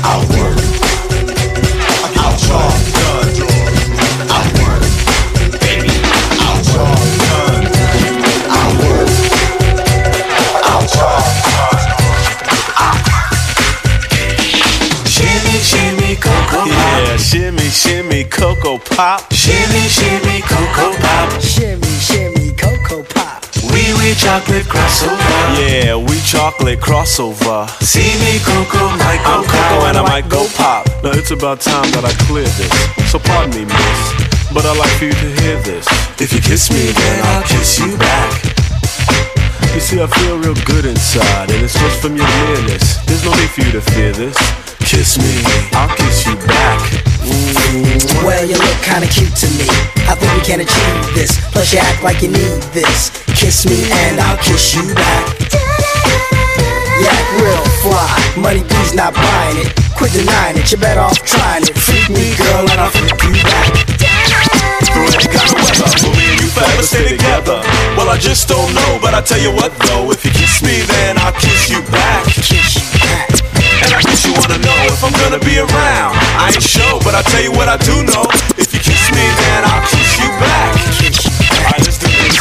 I'll 0.06 0.22
work. 0.38 0.58
I 1.98 2.08
get 2.14 2.38
job 2.38 3.42
done. 3.42 3.51
Cocoa 18.62 18.78
pop. 18.94 19.32
Shimmy, 19.32 19.88
shimmy, 19.88 20.40
cocoa 20.42 20.94
pop. 20.98 21.40
Shimmy, 21.40 21.82
shimmy, 21.98 22.52
cocoa 22.52 23.02
pop. 23.02 23.42
Wee 23.72 23.92
wee 23.98 24.14
chocolate 24.14 24.66
crossover. 24.66 25.18
Yeah, 25.58 25.96
we 25.96 26.20
chocolate 26.20 26.78
crossover. 26.78 27.68
See 27.82 28.14
me, 28.22 28.38
cocoa, 28.44 28.96
might 28.98 29.20
go 29.24 29.42
I'm 29.42 29.44
cocoa 29.44 29.86
and 29.88 29.98
I 29.98 30.02
might 30.02 30.28
go 30.28 30.46
pop. 30.54 30.86
Now 31.02 31.10
it's 31.10 31.32
about 31.32 31.60
time 31.60 31.90
that 31.90 32.04
I 32.04 32.12
clear 32.26 32.46
this. 32.46 33.10
So 33.10 33.18
pardon 33.18 33.50
me, 33.50 33.64
miss, 33.64 34.00
but 34.54 34.64
I'd 34.64 34.78
like 34.78 34.94
for 34.98 35.06
you 35.06 35.12
to 35.12 35.30
hear 35.42 35.58
this. 35.62 35.86
If 36.20 36.32
you 36.32 36.40
kiss 36.40 36.70
me, 36.70 36.92
then 36.92 37.24
I'll 37.26 37.42
kiss 37.42 37.80
you 37.80 37.96
back. 37.98 38.30
You 39.74 39.80
see, 39.80 40.00
I 40.00 40.06
feel 40.06 40.38
real 40.38 40.54
good 40.66 40.84
inside, 40.84 41.50
and 41.50 41.64
it's 41.64 41.74
just 41.74 42.00
from 42.00 42.16
your 42.16 42.28
nearness. 42.46 43.02
There's 43.06 43.24
no 43.24 43.34
need 43.34 43.50
for 43.50 43.62
you 43.62 43.72
to 43.72 43.80
fear 43.80 44.12
this. 44.12 44.36
Kiss 44.78 45.18
me, 45.18 45.42
I'll 45.72 45.96
kiss 45.96 46.26
you 46.26 46.36
back. 46.46 47.11
Well, 48.24 48.44
you 48.44 48.56
look 48.56 48.78
kinda 48.82 49.06
cute 49.06 49.34
to 49.36 49.48
me. 49.58 49.66
I 50.10 50.14
think 50.14 50.32
we 50.34 50.40
can 50.42 50.60
achieve 50.60 51.14
this. 51.14 51.38
Plus, 51.52 51.72
you 51.72 51.78
act 51.78 52.02
like 52.02 52.22
you 52.22 52.28
need 52.28 52.62
this. 52.74 53.10
Kiss 53.34 53.66
me 53.66 53.90
and 53.90 54.20
I'll 54.20 54.36
kiss 54.38 54.74
you 54.74 54.82
back. 54.94 55.26
You 57.00 57.06
act 57.06 57.28
real 57.40 57.64
fly. 57.82 58.10
Money, 58.36 58.62
please 58.62 58.94
not 58.94 59.14
buying 59.14 59.58
it. 59.58 59.72
Quit 59.96 60.12
denying 60.12 60.58
it. 60.58 60.70
You're 60.70 60.80
better 60.80 61.00
off 61.00 61.18
trying 61.24 61.62
it. 61.62 61.76
Freak 61.78 62.10
me, 62.10 62.34
girl, 62.36 62.68
and 62.70 62.80
I'll 62.80 62.90
freak 62.90 63.10
you 63.22 63.42
back. 63.42 63.70
Will 64.94 66.14
me 66.14 66.26
and 66.30 66.40
you 66.40 66.48
forever 66.48 66.82
stay 66.82 67.08
together? 67.16 67.62
Well, 67.96 68.08
I 68.08 68.18
just 68.18 68.48
don't 68.48 68.74
know, 68.74 68.98
but 69.00 69.14
I 69.14 69.20
tell 69.20 69.40
you 69.40 69.52
what 69.52 69.72
though, 69.86 70.10
if 70.10 70.24
you 70.24 70.30
kiss 70.30 70.62
me, 70.62 70.82
then 70.82 71.18
I'll 71.18 71.32
kiss 71.32 71.70
you 71.70 71.82
back. 71.90 72.24
Kiss 72.26 72.76
you 72.76 73.00
back. 73.00 73.41
And 73.82 73.90
I 73.98 74.00
guess 74.06 74.22
you 74.22 74.30
wanna 74.38 74.62
know 74.62 74.78
if 74.94 75.02
I'm 75.02 75.10
gonna 75.18 75.42
be 75.42 75.58
around. 75.58 76.14
I 76.38 76.54
ain't 76.54 76.62
sure, 76.62 77.02
but 77.02 77.18
I'll 77.18 77.26
tell 77.26 77.42
you 77.42 77.50
what 77.50 77.66
I 77.66 77.76
do 77.82 78.06
know. 78.06 78.30
If 78.54 78.70
you 78.70 78.78
kiss 78.78 79.10
me, 79.10 79.26
then 79.42 79.66
I'll 79.66 79.82
kiss 79.90 80.22
you 80.22 80.30
back. 80.38 80.78
Alright, 80.78 81.82
let's 81.82 81.98
do 81.98 82.06
this. 82.06 82.38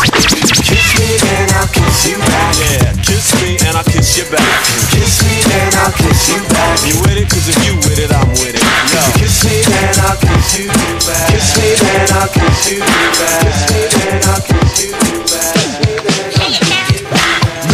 Kiss 0.62 0.90
me, 1.02 1.18
then 1.18 1.50
I'll 1.58 1.66
kiss 1.74 2.06
you 2.06 2.18
back. 2.22 2.54
Yeah, 2.62 2.94
kiss 3.02 3.34
me 3.42 3.58
and 3.58 3.74
I'll 3.74 3.84
kiss 3.90 4.22
you 4.22 4.26
back. 4.30 4.46
Kiss 4.94 5.26
me, 5.26 5.42
then 5.50 5.74
I'll 5.82 5.92
kiss 5.98 6.30
you 6.30 6.42
back. 6.46 6.78
You 6.86 6.96
with 7.02 7.18
it? 7.18 7.28
Cause 7.34 7.50
if 7.50 7.58
you 7.66 7.74
with 7.90 7.98
it, 7.98 8.14
I'm 8.14 8.30
with 8.38 8.54
it. 8.54 8.62
Yo. 8.94 9.02
Kiss 9.18 9.42
me, 9.42 9.66
then 9.66 9.98
I'll 10.06 10.22
kiss 10.22 10.62
you 10.62 10.70
back. 10.70 11.26
Kiss 11.34 11.58
me, 11.58 11.74
then 11.82 12.06
I'll 12.22 12.30
kiss 12.30 12.70
you 12.70 12.80
back. 12.86 13.50
Kiss 13.50 13.62
me, 13.74 13.82
then 13.98 14.22
I'll 14.30 14.42
kiss 14.46 14.78
you 14.78 14.94
back. 15.26 16.01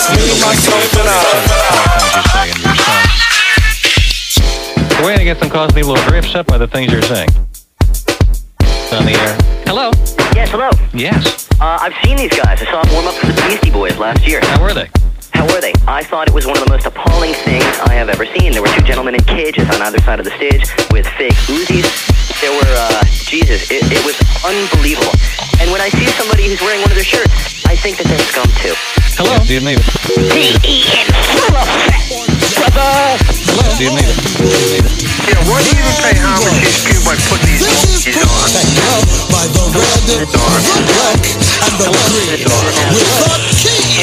It's 0.00 0.08
just 0.08 0.16
me, 0.16 0.32
myself, 0.40 0.96
and 0.96 1.08
I. 1.12 1.20
Wait, 5.04 5.20
I 5.20 5.24
guess 5.24 5.42
I'm 5.42 5.50
causing 5.50 5.74
people 5.74 5.92
a 5.92 5.94
little 5.94 6.18
upset 6.18 6.46
by 6.46 6.56
the 6.56 6.66
things 6.66 6.90
you're 6.90 7.02
saying. 7.02 7.28
On 8.92 9.04
the 9.04 9.12
air. 9.12 9.36
Hello. 9.66 9.90
Yes, 10.34 10.50
hello. 10.50 10.70
Yes. 10.94 11.50
Uh, 11.60 11.76
I've 11.82 11.92
seen 12.02 12.16
these 12.16 12.30
guys. 12.30 12.62
I 12.62 12.64
saw 12.64 12.82
them 12.82 12.94
warm 12.94 13.08
up 13.08 13.14
for 13.14 13.26
the 13.26 13.34
Beastie 13.46 13.70
Boys 13.70 13.98
last 13.98 14.26
year. 14.26 14.40
How 14.42 14.62
were 14.62 14.72
they? 14.72 14.88
How 15.34 15.44
were 15.46 15.60
they? 15.60 15.74
I 15.86 16.02
thought 16.02 16.28
it 16.28 16.34
was 16.34 16.46
one 16.46 16.56
of 16.56 16.64
the 16.64 16.70
most 16.70 16.86
appalling 16.86 17.34
things 17.34 17.64
I 17.84 17.92
have 17.92 18.08
ever 18.08 18.24
seen. 18.24 18.52
There 18.52 18.62
were 18.62 18.68
two 18.68 18.84
gentlemen 18.84 19.14
in 19.14 19.22
cages 19.24 19.68
on 19.68 19.82
either 19.82 20.00
side 20.00 20.18
of 20.18 20.24
the 20.24 20.32
stage 20.32 20.64
with 20.90 21.06
fake 21.18 21.34
Uzis. 21.44 22.19
There 22.40 22.52
were, 22.56 22.72
uh, 22.72 23.04
Jesus, 23.28 23.68
it, 23.70 23.84
it 23.92 24.00
was 24.00 24.16
unbelievable. 24.40 25.12
And 25.60 25.68
when 25.68 25.84
I 25.84 25.92
see 25.92 26.08
somebody 26.16 26.48
who's 26.48 26.60
wearing 26.64 26.80
one 26.80 26.88
of 26.88 26.96
their 26.96 27.04
shirts, 27.04 27.60
I 27.68 27.76
think 27.76 28.00
that 28.00 28.08
they're 28.08 28.16
scum 28.32 28.48
too. 28.56 28.72
Hello. 29.20 29.36
Do 29.44 29.52
you 29.52 29.60
need 29.60 29.76
it? 29.76 29.84
D-E-N 30.16 31.04
full 31.36 31.52
effect, 31.52 32.16
brother! 32.56 33.20
Hello. 33.44 33.68
Do 33.76 33.84
you 33.84 33.92
need 33.92 34.08
it? 34.08 34.16
Do 34.40 34.48
you 34.48 34.72
need 34.72 34.88
it? 34.88 34.94
Yeah, 35.28 35.36
why 35.52 35.60
do 35.60 35.68
you 35.68 35.84
even 35.84 35.96
pay 36.00 36.16
homage 36.16 36.48
to 36.48 36.64
these 36.64 37.04
by 37.04 37.12
putting 37.28 37.60
these 37.60 37.60
monkeys 37.60 38.16
on? 38.24 38.48
By 39.28 39.44
the 39.52 39.64
red, 39.76 40.00
the 40.08 40.24
black, 40.32 41.20
and 41.60 41.76
the 41.76 41.92
green. 42.08 42.40
With 42.40 43.04
the 43.20 43.36
key. 43.52 44.00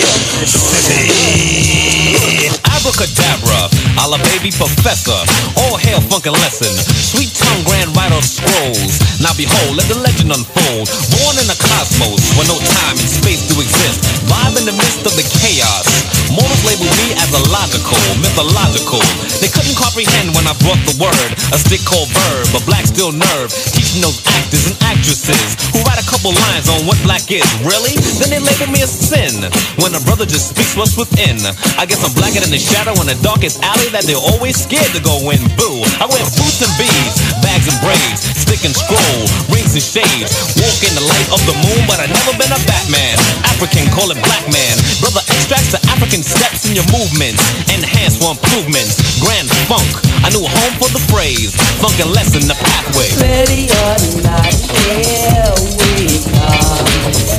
Abracadabra, 2.69 3.66
a 4.13 4.19
baby 4.31 4.51
professor. 4.55 5.17
All 5.65 5.75
hail 5.75 5.99
funkin' 6.07 6.35
lesson. 6.43 6.71
Sweet 6.85 7.33
tongue 7.33 7.63
grand 7.67 7.91
writer 7.97 8.15
of 8.15 8.23
scrolls. 8.23 8.99
Now 9.19 9.33
behold, 9.35 9.75
let 9.75 9.87
the 9.91 9.99
legend 9.99 10.31
unfold. 10.31 10.85
Born 11.17 11.35
in 11.41 11.47
a 11.49 11.57
cosmos 11.57 12.21
where 12.37 12.47
no 12.47 12.55
time 12.61 12.95
and 12.95 13.09
space 13.09 13.49
do 13.49 13.59
exist. 13.59 14.05
Vibe 14.29 14.55
in 14.61 14.65
the 14.69 14.75
midst 14.77 15.03
of 15.03 15.13
the 15.17 15.25
chaos. 15.41 15.87
Mortals 16.31 16.63
label 16.63 16.87
me 17.03 17.17
as 17.19 17.31
illogical, 17.33 17.99
mythological. 18.21 19.03
They 19.43 19.51
couldn't 19.51 19.75
comprehend 19.75 20.35
when 20.37 20.45
I 20.47 20.53
brought 20.63 20.79
the 20.87 20.95
word. 21.01 21.31
A 21.51 21.57
stick 21.59 21.83
called 21.83 22.07
verb, 22.11 22.47
a 22.55 22.61
black 22.63 22.87
steel 22.87 23.11
nerve. 23.11 23.49
Teaching 23.75 24.05
those 24.05 24.23
actors 24.39 24.69
and 24.71 24.77
actresses 24.87 25.57
who 25.73 25.83
write 25.83 25.99
a 25.99 26.07
couple 26.07 26.31
lines 26.31 26.71
on 26.71 26.85
what 26.87 26.99
black 27.03 27.27
is. 27.33 27.47
Really? 27.65 27.95
Then 28.21 28.29
they 28.31 28.41
label 28.43 28.71
me 28.71 28.85
a 28.85 28.89
sin. 28.89 29.47
When 29.81 29.91
a 29.97 30.01
brother 30.07 30.27
just 30.27 30.53
speaks 30.53 30.77
what's 30.77 30.95
within. 30.95 31.39
I 31.81 31.89
guess 31.89 32.03
I'm 32.05 32.13
blacker 32.13 32.39
than 32.39 32.53
the 32.53 32.61
shadow 32.61 32.93
in 33.01 33.07
the 33.09 33.17
darkest 33.25 33.63
alley 33.63 33.89
that 33.97 34.05
they're 34.05 34.29
always 34.37 34.53
scared 34.53 34.93
to 34.93 35.01
go 35.01 35.17
in. 35.33 35.41
Boo. 35.57 35.81
I 35.97 36.05
wear 36.05 36.21
boots 36.37 36.61
and 36.61 36.69
beads, 36.77 37.17
bags 37.41 37.65
and 37.65 37.77
braids, 37.81 38.21
stick 38.37 38.61
and 38.61 38.69
scroll, 38.69 39.25
rings 39.49 39.73
and 39.73 39.81
shades. 39.81 40.29
Walk 40.53 40.77
in 40.85 40.93
the 40.93 41.01
light 41.01 41.29
of 41.33 41.41
the 41.49 41.57
moon, 41.65 41.81
but 41.89 41.97
I've 41.97 42.13
never 42.13 42.37
been 42.37 42.53
a 42.53 42.61
Batman. 42.69 43.17
African, 43.49 43.89
call 43.89 44.13
it 44.13 44.21
black 44.21 44.45
man. 44.53 44.75
Brother 45.01 45.25
extracts 45.33 45.73
the 45.73 45.81
African 45.89 46.21
steps 46.21 46.69
in 46.69 46.77
your 46.77 46.85
movements. 46.93 47.41
Enhance 47.73 48.21
for 48.21 48.37
improvements. 48.37 49.01
Grand 49.17 49.49
funk. 49.65 49.89
I 50.21 50.29
knew 50.29 50.45
a 50.45 50.51
home 50.51 50.75
for 50.77 50.93
the 50.93 51.01
phrase. 51.09 51.57
Funk 51.81 51.97
and 51.97 52.13
lesson 52.13 52.45
the 52.45 52.57
pathway. 52.61 53.09
Ready 53.17 53.65
or 53.81 53.97
not, 54.21 54.53
here 54.85 55.57
we 55.73 56.21
come. 56.37 56.85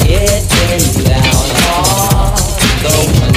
Getting 0.02 1.06
down 1.06 1.38
on 1.70 2.34
the 2.82 2.94
one. 3.22 3.28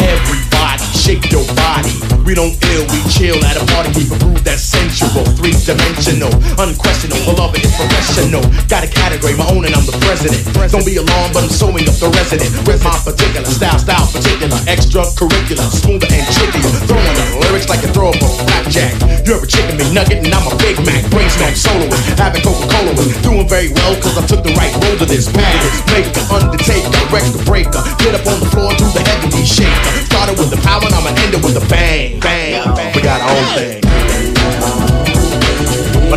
Everybody, 0.00 0.84
shake 0.98 1.30
your 1.30 1.44
body. 1.54 1.92
We 2.24 2.34
don't 2.34 2.56
ill, 2.64 2.86
we 2.90 3.02
chill 3.10 3.44
at 3.44 3.56
a 3.56 3.64
party, 3.66 3.92
keep 3.92 4.10
a 4.10 4.33
three 5.44 5.76
dimensional, 5.76 6.32
unquestionable. 6.56 7.36
Beloved 7.36 7.60
is 7.60 7.74
professional. 7.76 8.40
Got 8.72 8.84
a 8.84 8.88
category, 8.88 9.36
my 9.36 9.44
own, 9.52 9.68
and 9.68 9.76
I'm 9.76 9.84
the 9.84 9.96
president. 10.00 10.40
Don't 10.72 10.86
be 10.88 10.96
alarmed, 10.96 11.36
but 11.36 11.44
I'm 11.44 11.52
sewing 11.52 11.84
up 11.84 11.96
the 12.00 12.08
resident 12.16 12.48
with 12.64 12.80
my 12.80 12.96
particular 13.04 13.44
style, 13.44 13.76
style 13.76 14.08
particular, 14.08 14.56
extracurricular, 14.64 15.68
smoother 15.68 16.08
and 16.08 16.24
chickier. 16.32 16.72
Throwing 16.88 17.16
the 17.20 17.24
lyrics 17.44 17.68
like 17.68 17.84
a 17.84 17.92
throw 17.92 18.16
up 18.16 18.20
a 18.24 18.28
flapjack. 18.40 18.96
You 19.28 19.36
ever 19.36 19.44
chicken 19.44 19.76
McNugget 19.76 20.24
and 20.24 20.32
I'm 20.32 20.48
a 20.48 20.56
Big 20.56 20.80
Mac, 20.88 21.04
brain 21.12 21.28
smack 21.28 21.56
soloist, 21.56 22.16
having 22.16 22.40
Coca-Cola 22.40 22.96
with 22.96 23.12
doing 23.20 23.48
very 23.48 23.68
well 23.72 23.92
cause 24.00 24.16
I 24.16 24.24
took 24.24 24.44
the 24.44 24.52
right 24.56 24.72
road 24.80 25.04
to 25.04 25.06
this 25.08 25.28
path. 25.28 25.60
Make 25.92 26.08
the 26.16 26.24
undertaker, 26.32 26.88
wreck 27.12 27.24
the 27.32 27.42
breaker, 27.44 27.84
get 28.00 28.16
up 28.16 28.24
on 28.24 28.40
the 28.40 28.48
floor, 28.48 28.72
do 28.80 28.88
the 28.96 29.04
heavy 29.04 29.44
shaker. 29.44 29.92
Started 30.08 30.40
with 30.40 30.48
the 30.48 30.60
power 30.64 30.84
and 30.84 30.94
I'ma 30.96 31.12
end 31.20 31.36
it 31.36 31.44
with 31.44 31.60
a 31.60 31.64
bang, 31.68 32.20
bang, 32.20 32.64
bang. 32.72 32.96
We 32.96 33.00
got 33.04 33.20
our 33.20 33.28
own 33.28 33.48
thing. 33.60 34.13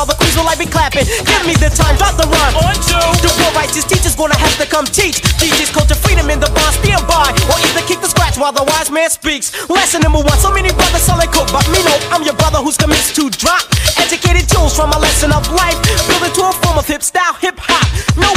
all 0.00 0.08
the 0.08 0.16
queens 0.16 0.32
will 0.32 0.48
I 0.48 0.56
be 0.56 0.64
clapping. 0.64 1.04
Give 1.04 1.44
me 1.44 1.52
the 1.60 1.68
time 1.68 1.92
drop 2.00 2.16
the 2.16 2.24
rhyme. 2.24 2.56
On 2.64 2.72
two 2.88 2.96
the 3.20 3.28
poor 3.36 3.52
righteous 3.52 3.84
teachers 3.84 4.16
gonna 4.16 4.38
have 4.40 4.56
to 4.56 4.64
come 4.64 4.88
teach. 4.88 5.20
Teachers 5.36 5.68
culture 5.68 5.94
freedom 5.94 6.32
in 6.32 6.40
the 6.40 6.48
bond 6.56 6.72
stand 6.80 7.04
by 7.04 7.28
or 7.52 7.60
either 7.68 7.84
kick 7.84 8.00
the 8.00 8.08
scratch 8.08 8.40
while 8.40 8.52
the 8.56 8.64
wise 8.64 8.88
man 8.88 9.12
speaks. 9.12 9.52
Lesson 9.68 10.00
number 10.00 10.24
one 10.24 10.40
so 10.40 10.48
many 10.48 10.72
brothers 10.72 11.04
selling 11.04 11.28
coke 11.28 11.52
but 11.52 11.68
me 11.68 11.84
no 11.84 11.92
I'm 12.16 12.24
your 12.24 12.38
brother 12.40 12.64
who's 12.64 12.80
commits 12.80 13.12
to 13.20 13.28
drop. 13.28 13.60
Educated 14.00 14.48
tools 14.48 14.72
from 14.72 14.88
a 14.96 14.98
lesson 14.98 15.36
of 15.36 15.44
life. 15.52 15.76
Build 16.08 16.24
it 16.24 16.32
to 16.40 16.48
a 16.48 16.52
form 16.64 16.80
of 16.80 16.88
hip 16.88 17.04
style 17.04 17.36
hip 17.36 17.60
hop 17.60 17.69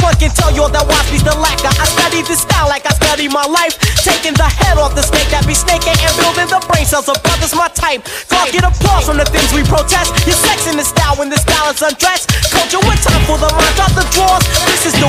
one 0.04 0.14
can 0.20 0.28
tell 0.36 0.52
you 0.52 0.68
that 0.68 0.84
watch 0.84 1.08
the 1.24 1.32
lacker 1.40 1.72
I 1.80 1.88
study 1.88 2.20
this 2.28 2.44
style 2.44 2.68
like 2.68 2.84
I 2.84 2.92
study 2.92 3.26
my 3.26 3.48
life. 3.48 3.80
Taking 4.04 4.36
the 4.36 4.44
head 4.44 4.76
off 4.76 4.92
the 4.92 5.00
snake 5.00 5.32
that 5.32 5.48
be 5.48 5.56
snaking 5.56 5.96
and 5.96 6.12
building 6.20 6.52
the 6.52 6.60
brain 6.68 6.84
cells 6.84 7.08
of 7.08 7.16
brothers 7.24 7.56
my 7.56 7.72
type. 7.72 8.04
God 8.28 8.52
get 8.52 8.68
applause 8.68 9.08
from 9.08 9.16
the 9.16 9.24
things 9.24 9.48
we 9.56 9.64
protest. 9.64 10.12
Your 10.28 10.36
sex 10.36 10.68
in 10.68 10.76
the 10.76 10.84
style 10.84 11.16
when 11.16 11.32
the 11.32 11.40
style 11.40 11.72
is 11.72 11.80
undressed. 11.80 12.28
Culture 12.52 12.84
with 12.84 13.00
time 13.00 13.24
for 13.24 13.40
the 13.40 13.48
mind 13.56 13.74
drop 13.80 13.96
the 13.96 14.04
drawers 14.12 14.44
this 14.68 14.86
is 14.86 14.94
the 15.00 15.08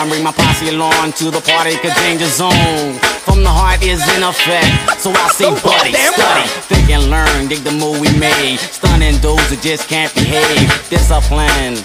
Song, 0.00 0.08
bring 0.08 0.24
my 0.24 0.32
posse 0.32 0.68
along 0.68 1.12
to 1.12 1.30
the 1.30 1.40
party, 1.44 1.76
cause 1.76 1.94
danger 2.00 2.24
zone. 2.24 2.96
From 3.28 3.42
the 3.42 3.52
heart 3.52 3.82
is 3.82 4.00
in 4.16 4.22
effect. 4.24 4.96
So 4.96 5.12
I 5.12 5.28
say, 5.28 5.52
buddy, 5.60 5.92
study, 5.92 6.48
think 6.72 6.88
and 6.88 7.10
learn, 7.10 7.48
dig 7.48 7.60
the 7.60 7.72
move 7.72 8.00
we 8.00 8.08
made. 8.16 8.56
Stunning 8.60 9.20
those 9.20 9.44
who 9.50 9.56
just 9.56 9.88
can't 9.88 10.12
behave. 10.14 10.72
Discipline. 10.88 11.76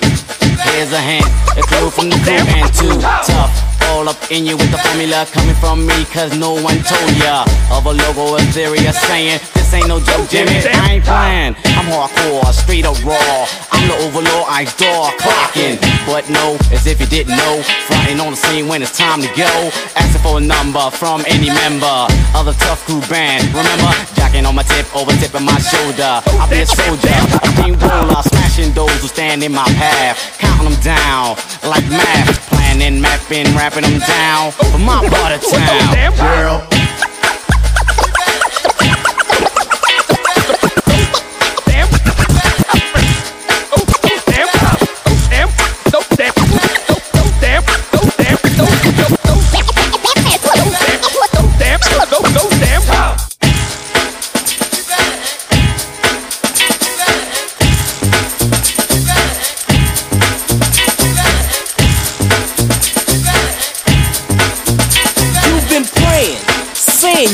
Here's 0.71 0.95
a 0.95 1.01
hint, 1.03 1.27
a 1.59 1.63
clue 1.67 1.91
from 1.91 2.07
the 2.07 2.15
crew 2.23 2.39
and 2.39 2.71
too 2.71 2.95
tough. 3.27 3.51
All 3.91 4.07
up 4.07 4.17
in 4.31 4.45
you 4.45 4.55
with 4.55 4.71
the 4.71 4.79
formula 4.79 5.27
coming 5.35 5.55
from 5.55 5.85
me, 5.85 6.05
cause 6.05 6.31
no 6.39 6.55
one 6.55 6.79
told 6.87 7.11
ya. 7.19 7.43
Of 7.67 7.85
a 7.85 7.91
logo, 7.91 8.35
a 8.35 8.41
theory, 8.55 8.87
a 8.87 8.93
saying, 8.93 9.43
this 9.65 9.73
ain't 9.81 9.87
no 9.89 9.99
joke, 9.99 10.29
Jimmy. 10.29 10.61
I 10.61 11.01
ain't 11.01 11.05
playing, 11.05 11.57
I'm 11.73 11.89
hardcore, 11.89 12.45
straight 12.53 12.85
up 12.85 12.97
raw. 13.03 13.49
I'm 13.73 13.89
the 13.89 13.97
overlord, 14.05 14.45
ice 14.47 14.73
door, 14.77 15.09
clocking. 15.17 15.81
But 16.05 16.29
no, 16.29 16.57
as 16.69 16.85
if 16.85 17.01
you 17.01 17.07
didn't 17.07 17.35
know, 17.35 17.61
fronting 17.89 18.19
on 18.19 18.31
the 18.31 18.37
scene 18.37 18.67
when 18.67 18.81
it's 18.81 18.95
time 18.95 19.21
to 19.21 19.29
go. 19.33 19.49
Asking 19.97 20.21
for 20.21 20.37
a 20.37 20.41
number 20.41 20.85
from 20.91 21.25
any 21.27 21.49
member 21.49 21.97
of 22.37 22.45
the 22.45 22.53
tough 22.61 22.85
crew 22.85 23.01
band. 23.09 23.49
Remember, 23.49 23.89
jacking 24.13 24.45
on 24.45 24.53
my 24.53 24.63
tip, 24.63 24.85
over 24.95 25.11
tipping 25.17 25.45
my 25.45 25.57
shoulder. 25.57 26.21
I'll 26.37 26.49
be 26.49 26.61
a 26.61 26.67
soldier, 26.69 27.17
a 27.41 27.49
clean 27.57 27.75
roller, 27.81 28.21
smashing 28.21 28.73
those 28.73 28.93
who 29.01 29.07
stand 29.09 29.43
in 29.43 29.51
my 29.51 29.65
path. 29.81 30.37
Counting 30.37 30.69
them 30.69 30.79
down 30.81 31.37
like 31.65 31.85
math. 31.89 32.37
Planning, 32.49 33.01
mapping, 33.01 33.49
rapping 33.57 33.83
them 33.83 33.99
down 33.99 34.51
for 34.51 34.77
my 34.77 35.01
part 35.09 35.33
of 35.33 35.41
town. 35.41 36.13
Girl. 36.17 36.84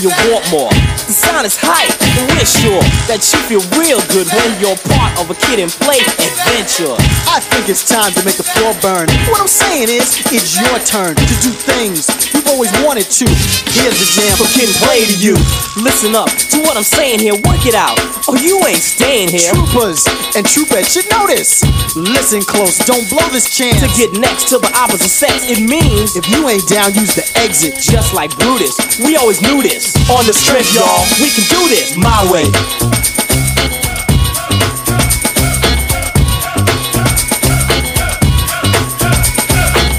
You 0.01 0.09
want 0.33 0.49
more. 0.49 0.73
The 1.05 1.13
sign 1.13 1.45
is 1.45 1.55
hype, 1.61 1.93
and 2.17 2.25
we're 2.33 2.41
sure 2.41 2.81
that 3.05 3.21
you 3.21 3.37
feel 3.45 3.61
real 3.77 4.01
good 4.09 4.25
when 4.33 4.49
you're 4.57 4.79
part 4.89 5.13
of 5.21 5.29
a 5.29 5.35
Kid 5.35 5.59
'n 5.61 5.69
Play 5.69 6.01
adventure. 6.01 6.97
I 7.29 7.37
think 7.37 7.69
it's 7.69 7.85
time 7.85 8.11
to 8.17 8.25
make 8.25 8.33
the 8.33 8.43
floor 8.43 8.73
burn. 8.81 9.05
What 9.29 9.41
I'm 9.41 9.47
saying 9.47 9.89
is, 9.93 10.17
it's 10.33 10.57
your 10.57 10.79
turn 10.89 11.13
to 11.13 11.35
do 11.45 11.53
things 11.53 12.30
always 12.51 12.71
wanted 12.83 13.07
to. 13.07 13.25
Here's 13.71 13.95
the 13.95 14.07
jam 14.11 14.35
for 14.35 14.47
and 14.59 14.75
play 14.83 15.07
to 15.07 15.15
you. 15.15 15.35
Listen 15.79 16.15
up 16.15 16.27
to 16.51 16.59
what 16.67 16.75
I'm 16.75 16.83
saying 16.83 17.19
here, 17.19 17.33
work 17.47 17.63
it 17.63 17.75
out. 17.75 17.95
Oh, 18.27 18.35
you 18.35 18.59
ain't 18.67 18.83
staying 18.83 19.29
here. 19.31 19.55
Troopers 19.55 20.03
and 20.35 20.43
troopettes 20.43 20.91
should 20.91 21.07
know 21.09 21.25
this. 21.27 21.63
Listen 21.95 22.41
close, 22.43 22.77
don't 22.83 23.07
blow 23.07 23.23
this 23.31 23.47
chance. 23.55 23.79
To 23.79 23.87
get 23.95 24.19
next 24.19 24.49
to 24.49 24.59
the 24.59 24.67
opposite 24.75 25.09
sex, 25.09 25.47
it 25.47 25.63
means 25.63 26.15
if 26.19 26.27
you 26.27 26.47
ain't 26.49 26.67
down, 26.67 26.93
use 26.93 27.15
the 27.15 27.23
exit. 27.39 27.79
Just 27.79 28.13
like 28.13 28.35
Brutus, 28.37 28.75
we 28.99 29.15
always 29.15 29.41
knew 29.41 29.63
this. 29.63 29.95
On 30.11 30.25
the 30.27 30.35
strip, 30.35 30.67
y'all, 30.75 31.07
we 31.23 31.31
can 31.31 31.47
do 31.47 31.61
this 31.71 31.95
my 31.95 32.19
way. 32.27 32.45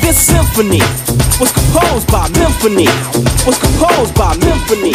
This 0.04 0.20
symphony 0.20 0.80
was 1.42 1.50
composed 1.50 2.06
by 2.06 2.28
Symphony. 2.38 2.86
Was 3.42 3.58
composed 3.58 4.14
by 4.14 4.30
Symphony. 4.38 4.94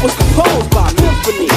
Was 0.00 0.16
composed 0.16 0.70
by 0.72 0.88
Symphony. 0.88 1.52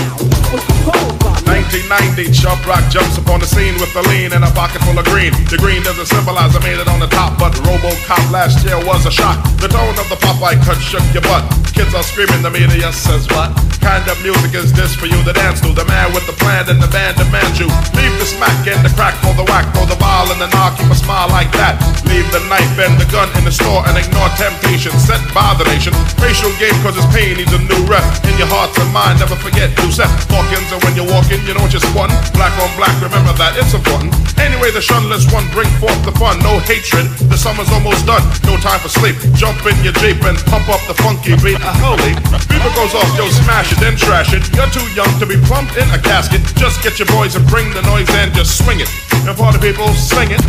Was 0.52 0.64
composed 0.68 1.20
by 1.24 1.36
1990, 1.48 2.36
Chubb 2.36 2.60
Rock 2.68 2.84
jumps 2.92 3.16
upon 3.16 3.40
the 3.40 3.48
scene 3.48 3.80
with 3.80 3.96
a 3.96 4.04
lean 4.12 4.36
and 4.36 4.44
a 4.44 4.52
pocket 4.52 4.84
full 4.84 5.00
of 5.00 5.08
green. 5.08 5.32
The 5.48 5.56
green 5.56 5.84
doesn't 5.88 6.12
symbolize 6.12 6.52
I 6.52 6.60
made 6.68 6.84
it 6.84 6.92
on 6.92 7.00
the 7.00 7.08
top, 7.08 7.40
but 7.40 7.56
Robocop 7.64 8.28
last 8.28 8.60
year 8.68 8.76
was 8.84 9.08
a 9.08 9.12
shock. 9.12 9.40
The 9.64 9.72
tone 9.72 9.96
of 9.96 10.08
the 10.12 10.20
Popeye 10.20 10.60
cut 10.68 10.84
shook 10.84 11.06
your 11.16 11.24
butt. 11.24 11.48
Kids 11.72 11.96
are 11.96 12.04
screaming, 12.04 12.44
the 12.44 12.52
media 12.52 12.92
says 12.92 13.28
what? 13.32 13.56
Kind 13.80 14.04
of 14.12 14.20
music 14.24 14.52
is 14.56 14.74
this 14.74 14.96
for 14.96 15.06
you 15.06 15.20
to 15.24 15.32
dance 15.32 15.62
to? 15.62 15.72
The 15.72 15.86
man 15.86 16.12
with 16.12 16.26
the 16.28 16.36
plan 16.40 16.68
and 16.68 16.82
the 16.82 16.90
band 16.92 17.16
demands 17.16 17.60
you. 17.60 17.68
Leave 17.96 18.16
the 18.20 18.28
smack 18.28 18.68
and 18.68 18.84
the 18.84 18.92
crack 18.96 19.16
for 19.24 19.36
the 19.38 19.46
whack, 19.46 19.70
for 19.76 19.86
the 19.86 20.00
ball 20.00 20.28
and 20.32 20.42
the 20.42 20.50
knock, 20.56 20.76
keep 20.76 20.90
a 20.90 20.96
smile 20.96 21.30
like 21.30 21.52
that. 21.60 21.80
Leave 22.10 22.26
the 22.32 22.42
knife 22.50 22.76
and 22.82 23.00
the 23.00 23.08
gun 23.12 23.30
in 23.38 23.46
the 23.46 23.52
store 23.52 23.86
and 23.86 23.96
ignore 24.00 24.25
temptation 24.38 24.94
set 24.98 25.22
by 25.34 25.54
the 25.56 25.66
nation. 25.70 25.94
Racial 26.18 26.50
game 26.58 26.74
cause 26.82 26.98
it's 26.98 27.06
pain 27.14 27.38
needs 27.38 27.54
a 27.54 27.62
new 27.62 27.82
rep. 27.86 28.04
In 28.26 28.36
your 28.42 28.50
hearts 28.50 28.78
and 28.82 28.90
mind, 28.90 29.22
never 29.22 29.38
forget 29.38 29.70
Yusef 29.82 30.10
Hawkins 30.34 30.70
And 30.74 30.82
when 30.84 30.98
you 30.98 31.06
walk 31.06 31.30
in, 31.30 31.40
you 31.46 31.54
know 31.54 31.62
what 31.62 31.74
you're 31.74 31.84
spun. 31.84 32.10
Black 32.34 32.54
on 32.62 32.72
black, 32.80 32.96
remember 33.02 33.34
that, 33.38 33.54
it's 33.58 33.74
important. 33.74 34.14
Anyway, 34.42 34.70
the 34.72 34.82
shunless 34.82 35.26
one 35.32 35.48
bring 35.54 35.70
forth 35.82 35.98
the 36.04 36.14
fun. 36.18 36.40
No 36.42 36.60
hatred, 36.66 37.08
the 37.30 37.38
summer's 37.38 37.70
almost 37.72 38.06
done. 38.06 38.24
No 38.46 38.58
time 38.58 38.80
for 38.82 38.90
sleep. 38.90 39.16
Jump 39.38 39.62
in 39.66 39.78
your 39.86 39.96
Jeep 40.02 40.22
and 40.26 40.38
pump 40.50 40.68
up 40.70 40.82
the 40.90 40.98
funky 41.02 41.38
beat. 41.40 41.62
Uh, 41.62 41.74
holy, 41.82 42.14
beaver 42.50 42.72
goes 42.76 42.94
off, 42.94 43.10
yo, 43.18 43.30
smash 43.32 43.72
it, 43.72 43.80
then 43.80 43.96
trash 43.96 44.34
it. 44.34 44.44
You're 44.54 44.70
too 44.70 44.86
young 44.94 45.10
to 45.20 45.26
be 45.26 45.38
plumped 45.48 45.78
in 45.78 45.88
a 45.92 46.00
casket. 46.00 46.42
Just 46.60 46.84
get 46.84 47.00
your 47.00 47.08
boys 47.14 47.36
and 47.36 47.46
bring 47.48 47.72
the 47.74 47.82
noise 47.84 48.10
and 48.22 48.34
just 48.34 48.58
swing 48.60 48.80
it. 48.82 48.90
And 49.26 49.38
party 49.38 49.60
people, 49.60 49.88
sing 49.94 50.30
it. 50.32 50.42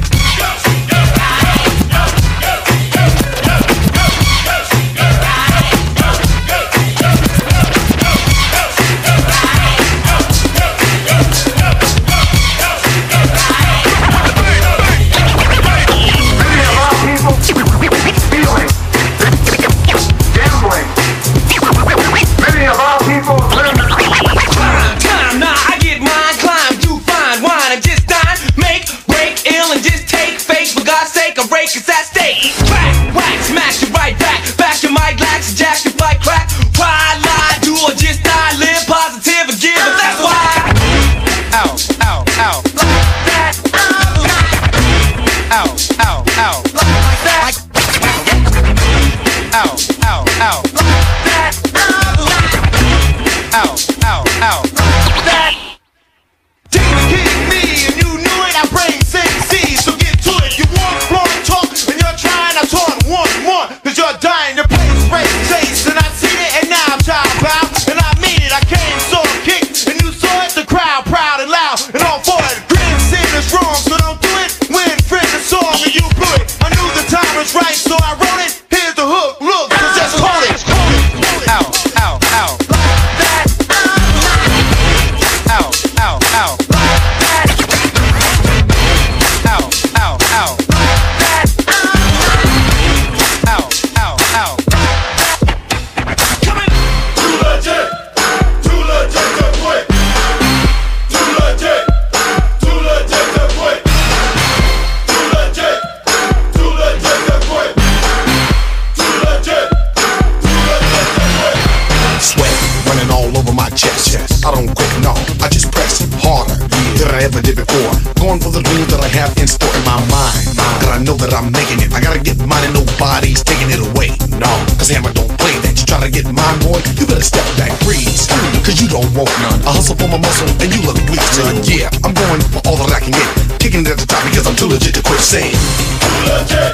Than 117.36 117.44
I 117.44 117.44
ever 117.44 117.44
did 117.44 117.56
before. 117.56 117.92
Going 118.16 118.40
for 118.40 118.50
the 118.50 118.62
dreams 118.62 118.88
that 118.92 119.00
I 119.00 119.08
have 119.20 119.36
in 119.36 119.46
store 119.46 119.72
in 119.76 119.84
my 119.84 120.00
mind. 120.08 120.56
Cause 120.80 120.90
I 120.92 120.98
know 121.02 121.16
that 121.20 121.32
I'm 121.32 121.52
making 121.52 121.84
it. 121.84 121.92
I 121.92 122.00
gotta 122.00 122.20
get 122.20 122.38
mine 122.40 122.64
and 122.64 122.74
nobody's 122.74 123.44
taking 123.44 123.68
it 123.70 123.80
away. 123.80 124.16
No, 124.40 124.48
cause 124.76 124.88
Hammer 124.88 125.12
don't 125.12 125.30
play 125.36 125.56
that. 125.64 125.76
You 125.76 125.84
try 125.84 126.00
to 126.00 126.10
get 126.10 126.24
mine, 126.28 126.58
boy, 126.64 126.80
you 126.96 127.04
better 127.06 127.24
step 127.24 127.44
back, 127.56 127.72
freeze. 127.84 128.28
Cause 128.64 128.80
you 128.80 128.88
don't 128.88 129.08
want 129.12 129.32
none. 129.44 129.60
I 129.68 129.76
hustle 129.76 129.96
for 129.96 130.08
my 130.08 130.18
muscle 130.18 130.48
and 130.60 130.68
you 130.72 130.80
look 130.84 130.98
weak, 131.12 131.22
son. 131.34 131.60
Yeah, 131.64 131.92
I'm 132.04 132.14
going 132.16 132.40
for 132.52 132.60
all 132.68 132.76
that 132.80 132.92
I 132.92 133.00
can 133.00 133.12
get. 133.12 133.28
Kicking 133.60 133.84
it 133.84 133.92
at 133.92 133.98
the 133.98 134.08
top 134.08 134.24
because 134.24 134.46
I'm 134.46 134.56
too 134.56 134.68
legit 134.68 134.96
to 134.96 135.02
quit 135.02 135.20
saying. 135.20 135.56
Too 135.56 136.16
legit, 136.30 136.72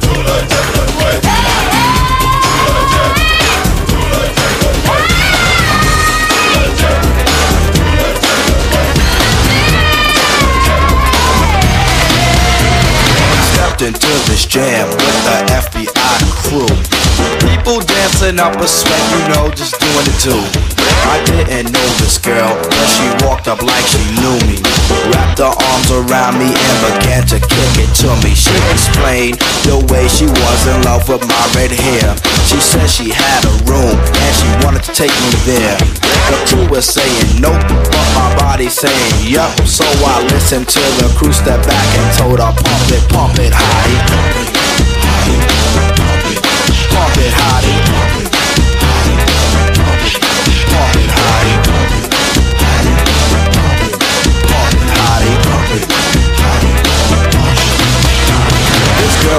too 0.00 0.16
legit 0.16 0.66
to 0.76 0.82
quit. 0.96 1.71
Into 13.82 14.06
this 14.30 14.46
jam 14.46 14.88
with 14.90 15.24
the 15.24 15.38
FBI 15.50 16.20
crew. 16.44 16.68
People 17.50 17.80
dancing 17.80 18.38
up 18.38 18.54
a 18.54 18.68
sweat, 18.68 19.10
you 19.10 19.34
know, 19.34 19.50
just 19.50 19.80
doing 19.80 20.06
it 20.06 20.20
too. 20.20 20.71
I 21.08 21.22
didn't 21.26 21.72
know 21.72 21.88
this 22.00 22.18
girl, 22.18 22.50
but 22.62 22.88
she 22.88 23.06
walked 23.24 23.48
up 23.48 23.62
like 23.62 23.86
she 23.86 24.02
knew 24.18 24.36
me. 24.48 24.58
Wrapped 25.12 25.38
her 25.38 25.52
arms 25.52 25.90
around 25.90 26.38
me 26.38 26.48
and 26.50 26.76
began 26.94 27.26
to 27.28 27.38
kick 27.38 27.72
it 27.78 27.90
to 28.02 28.10
me. 28.22 28.34
She 28.34 28.54
explained 28.72 29.38
the 29.66 29.78
way 29.92 30.08
she 30.08 30.26
was 30.26 30.60
in 30.66 30.82
love 30.82 31.08
with 31.08 31.22
my 31.26 31.44
red 31.54 31.72
hair. 31.72 32.14
She 32.46 32.58
said 32.58 32.88
she 32.88 33.10
had 33.10 33.44
a 33.44 33.54
room 33.68 33.96
and 33.96 34.32
she 34.34 34.48
wanted 34.64 34.82
to 34.84 34.92
take 34.92 35.14
me 35.24 35.30
there. 35.44 35.76
The 36.30 36.38
crew 36.48 36.66
was 36.70 36.86
saying 36.86 37.40
nope, 37.40 37.60
but 37.68 38.08
my 38.14 38.28
body 38.38 38.68
saying 38.68 39.14
yup. 39.22 39.50
So 39.66 39.84
I 39.84 40.22
listened 40.32 40.68
to 40.68 40.82
the 41.00 41.12
crew 41.18 41.32
step 41.32 41.60
back 41.66 41.88
and 41.98 42.06
told 42.18 42.38
her 42.40 42.52
pump 42.52 42.88
it, 42.90 43.04
pump 43.10 43.38
it, 43.38 43.52
hottie. 43.52 43.98
Pump 46.92 47.16
it, 47.18 47.32
hottie. 47.34 47.76
Pump 47.76 47.91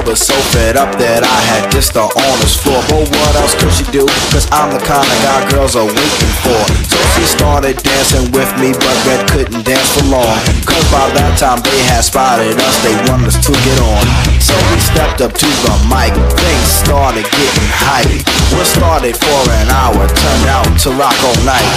was 0.06 0.20
so 0.20 0.36
fed 0.52 0.76
up 0.76 0.92
that 1.00 1.24
I 1.24 1.40
had 1.52 1.72
dissed 1.72 1.96
her 1.96 2.08
on 2.08 2.36
this 2.44 2.60
floor. 2.60 2.80
But 2.92 3.08
what 3.08 3.34
else 3.40 3.56
could 3.56 3.72
she 3.72 3.86
do? 3.92 4.04
Cause 4.32 4.48
I'm 4.52 4.72
the 4.72 4.82
kind 4.84 5.06
of 5.06 5.18
guy 5.24 5.42
girls 5.52 5.76
are 5.76 5.88
waiting 5.88 6.34
for. 6.44 6.62
So 6.88 6.98
she 7.16 7.24
started 7.24 7.80
dancing 7.80 8.28
with 8.36 8.50
me, 8.60 8.76
but 8.76 8.96
Red 9.08 9.24
couldn't 9.32 9.64
dance 9.64 9.90
for 9.96 10.06
long. 10.12 10.40
Cause 10.68 10.86
by 10.92 11.08
that 11.16 11.40
time 11.40 11.64
they 11.64 11.80
had 11.88 12.04
spotted 12.04 12.56
us, 12.60 12.76
they 12.84 12.96
wanted 13.08 13.32
us 13.32 13.40
to 13.48 13.54
get 13.64 13.80
on. 13.80 14.04
So 14.44 14.56
we 14.72 14.78
stepped 14.82 15.24
up 15.24 15.34
to 15.40 15.48
the 15.48 15.76
mic, 15.88 16.14
things 16.36 16.68
started 16.84 17.26
getting 17.30 17.70
hype. 17.72 18.24
What 18.54 18.68
started 18.68 19.16
for 19.16 19.42
an 19.64 19.70
hour 19.72 20.04
turned 20.04 20.48
out 20.52 20.68
to 20.84 20.90
rock 21.00 21.16
all 21.24 21.40
night. 21.48 21.70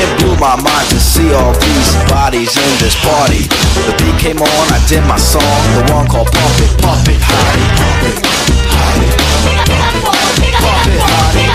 It 0.00 0.08
blew 0.18 0.34
my 0.38 0.56
mind 0.58 0.86
to 0.90 1.00
see 1.00 1.32
all 1.34 1.52
these 1.54 1.90
bodies 2.08 2.56
in 2.56 2.72
this 2.82 2.96
party. 3.04 3.46
The 3.86 3.94
beat 3.98 4.16
came 4.20 4.38
on, 4.38 4.64
I 4.72 4.78
did 4.88 5.02
my 5.08 5.16
song, 5.16 5.42
the 5.74 5.92
one 5.92 6.06
called 6.06 6.28
Pump 6.32 6.60
It, 6.60 6.82
Pump 6.82 7.08
It, 7.08 7.20
Hottie. 7.20 7.66
Pump 7.76 8.02
it, 8.04 8.16
Hottie. 8.68 9.10
Pump 10.60 10.86
it, 10.86 11.00
Hottie. 11.00 11.49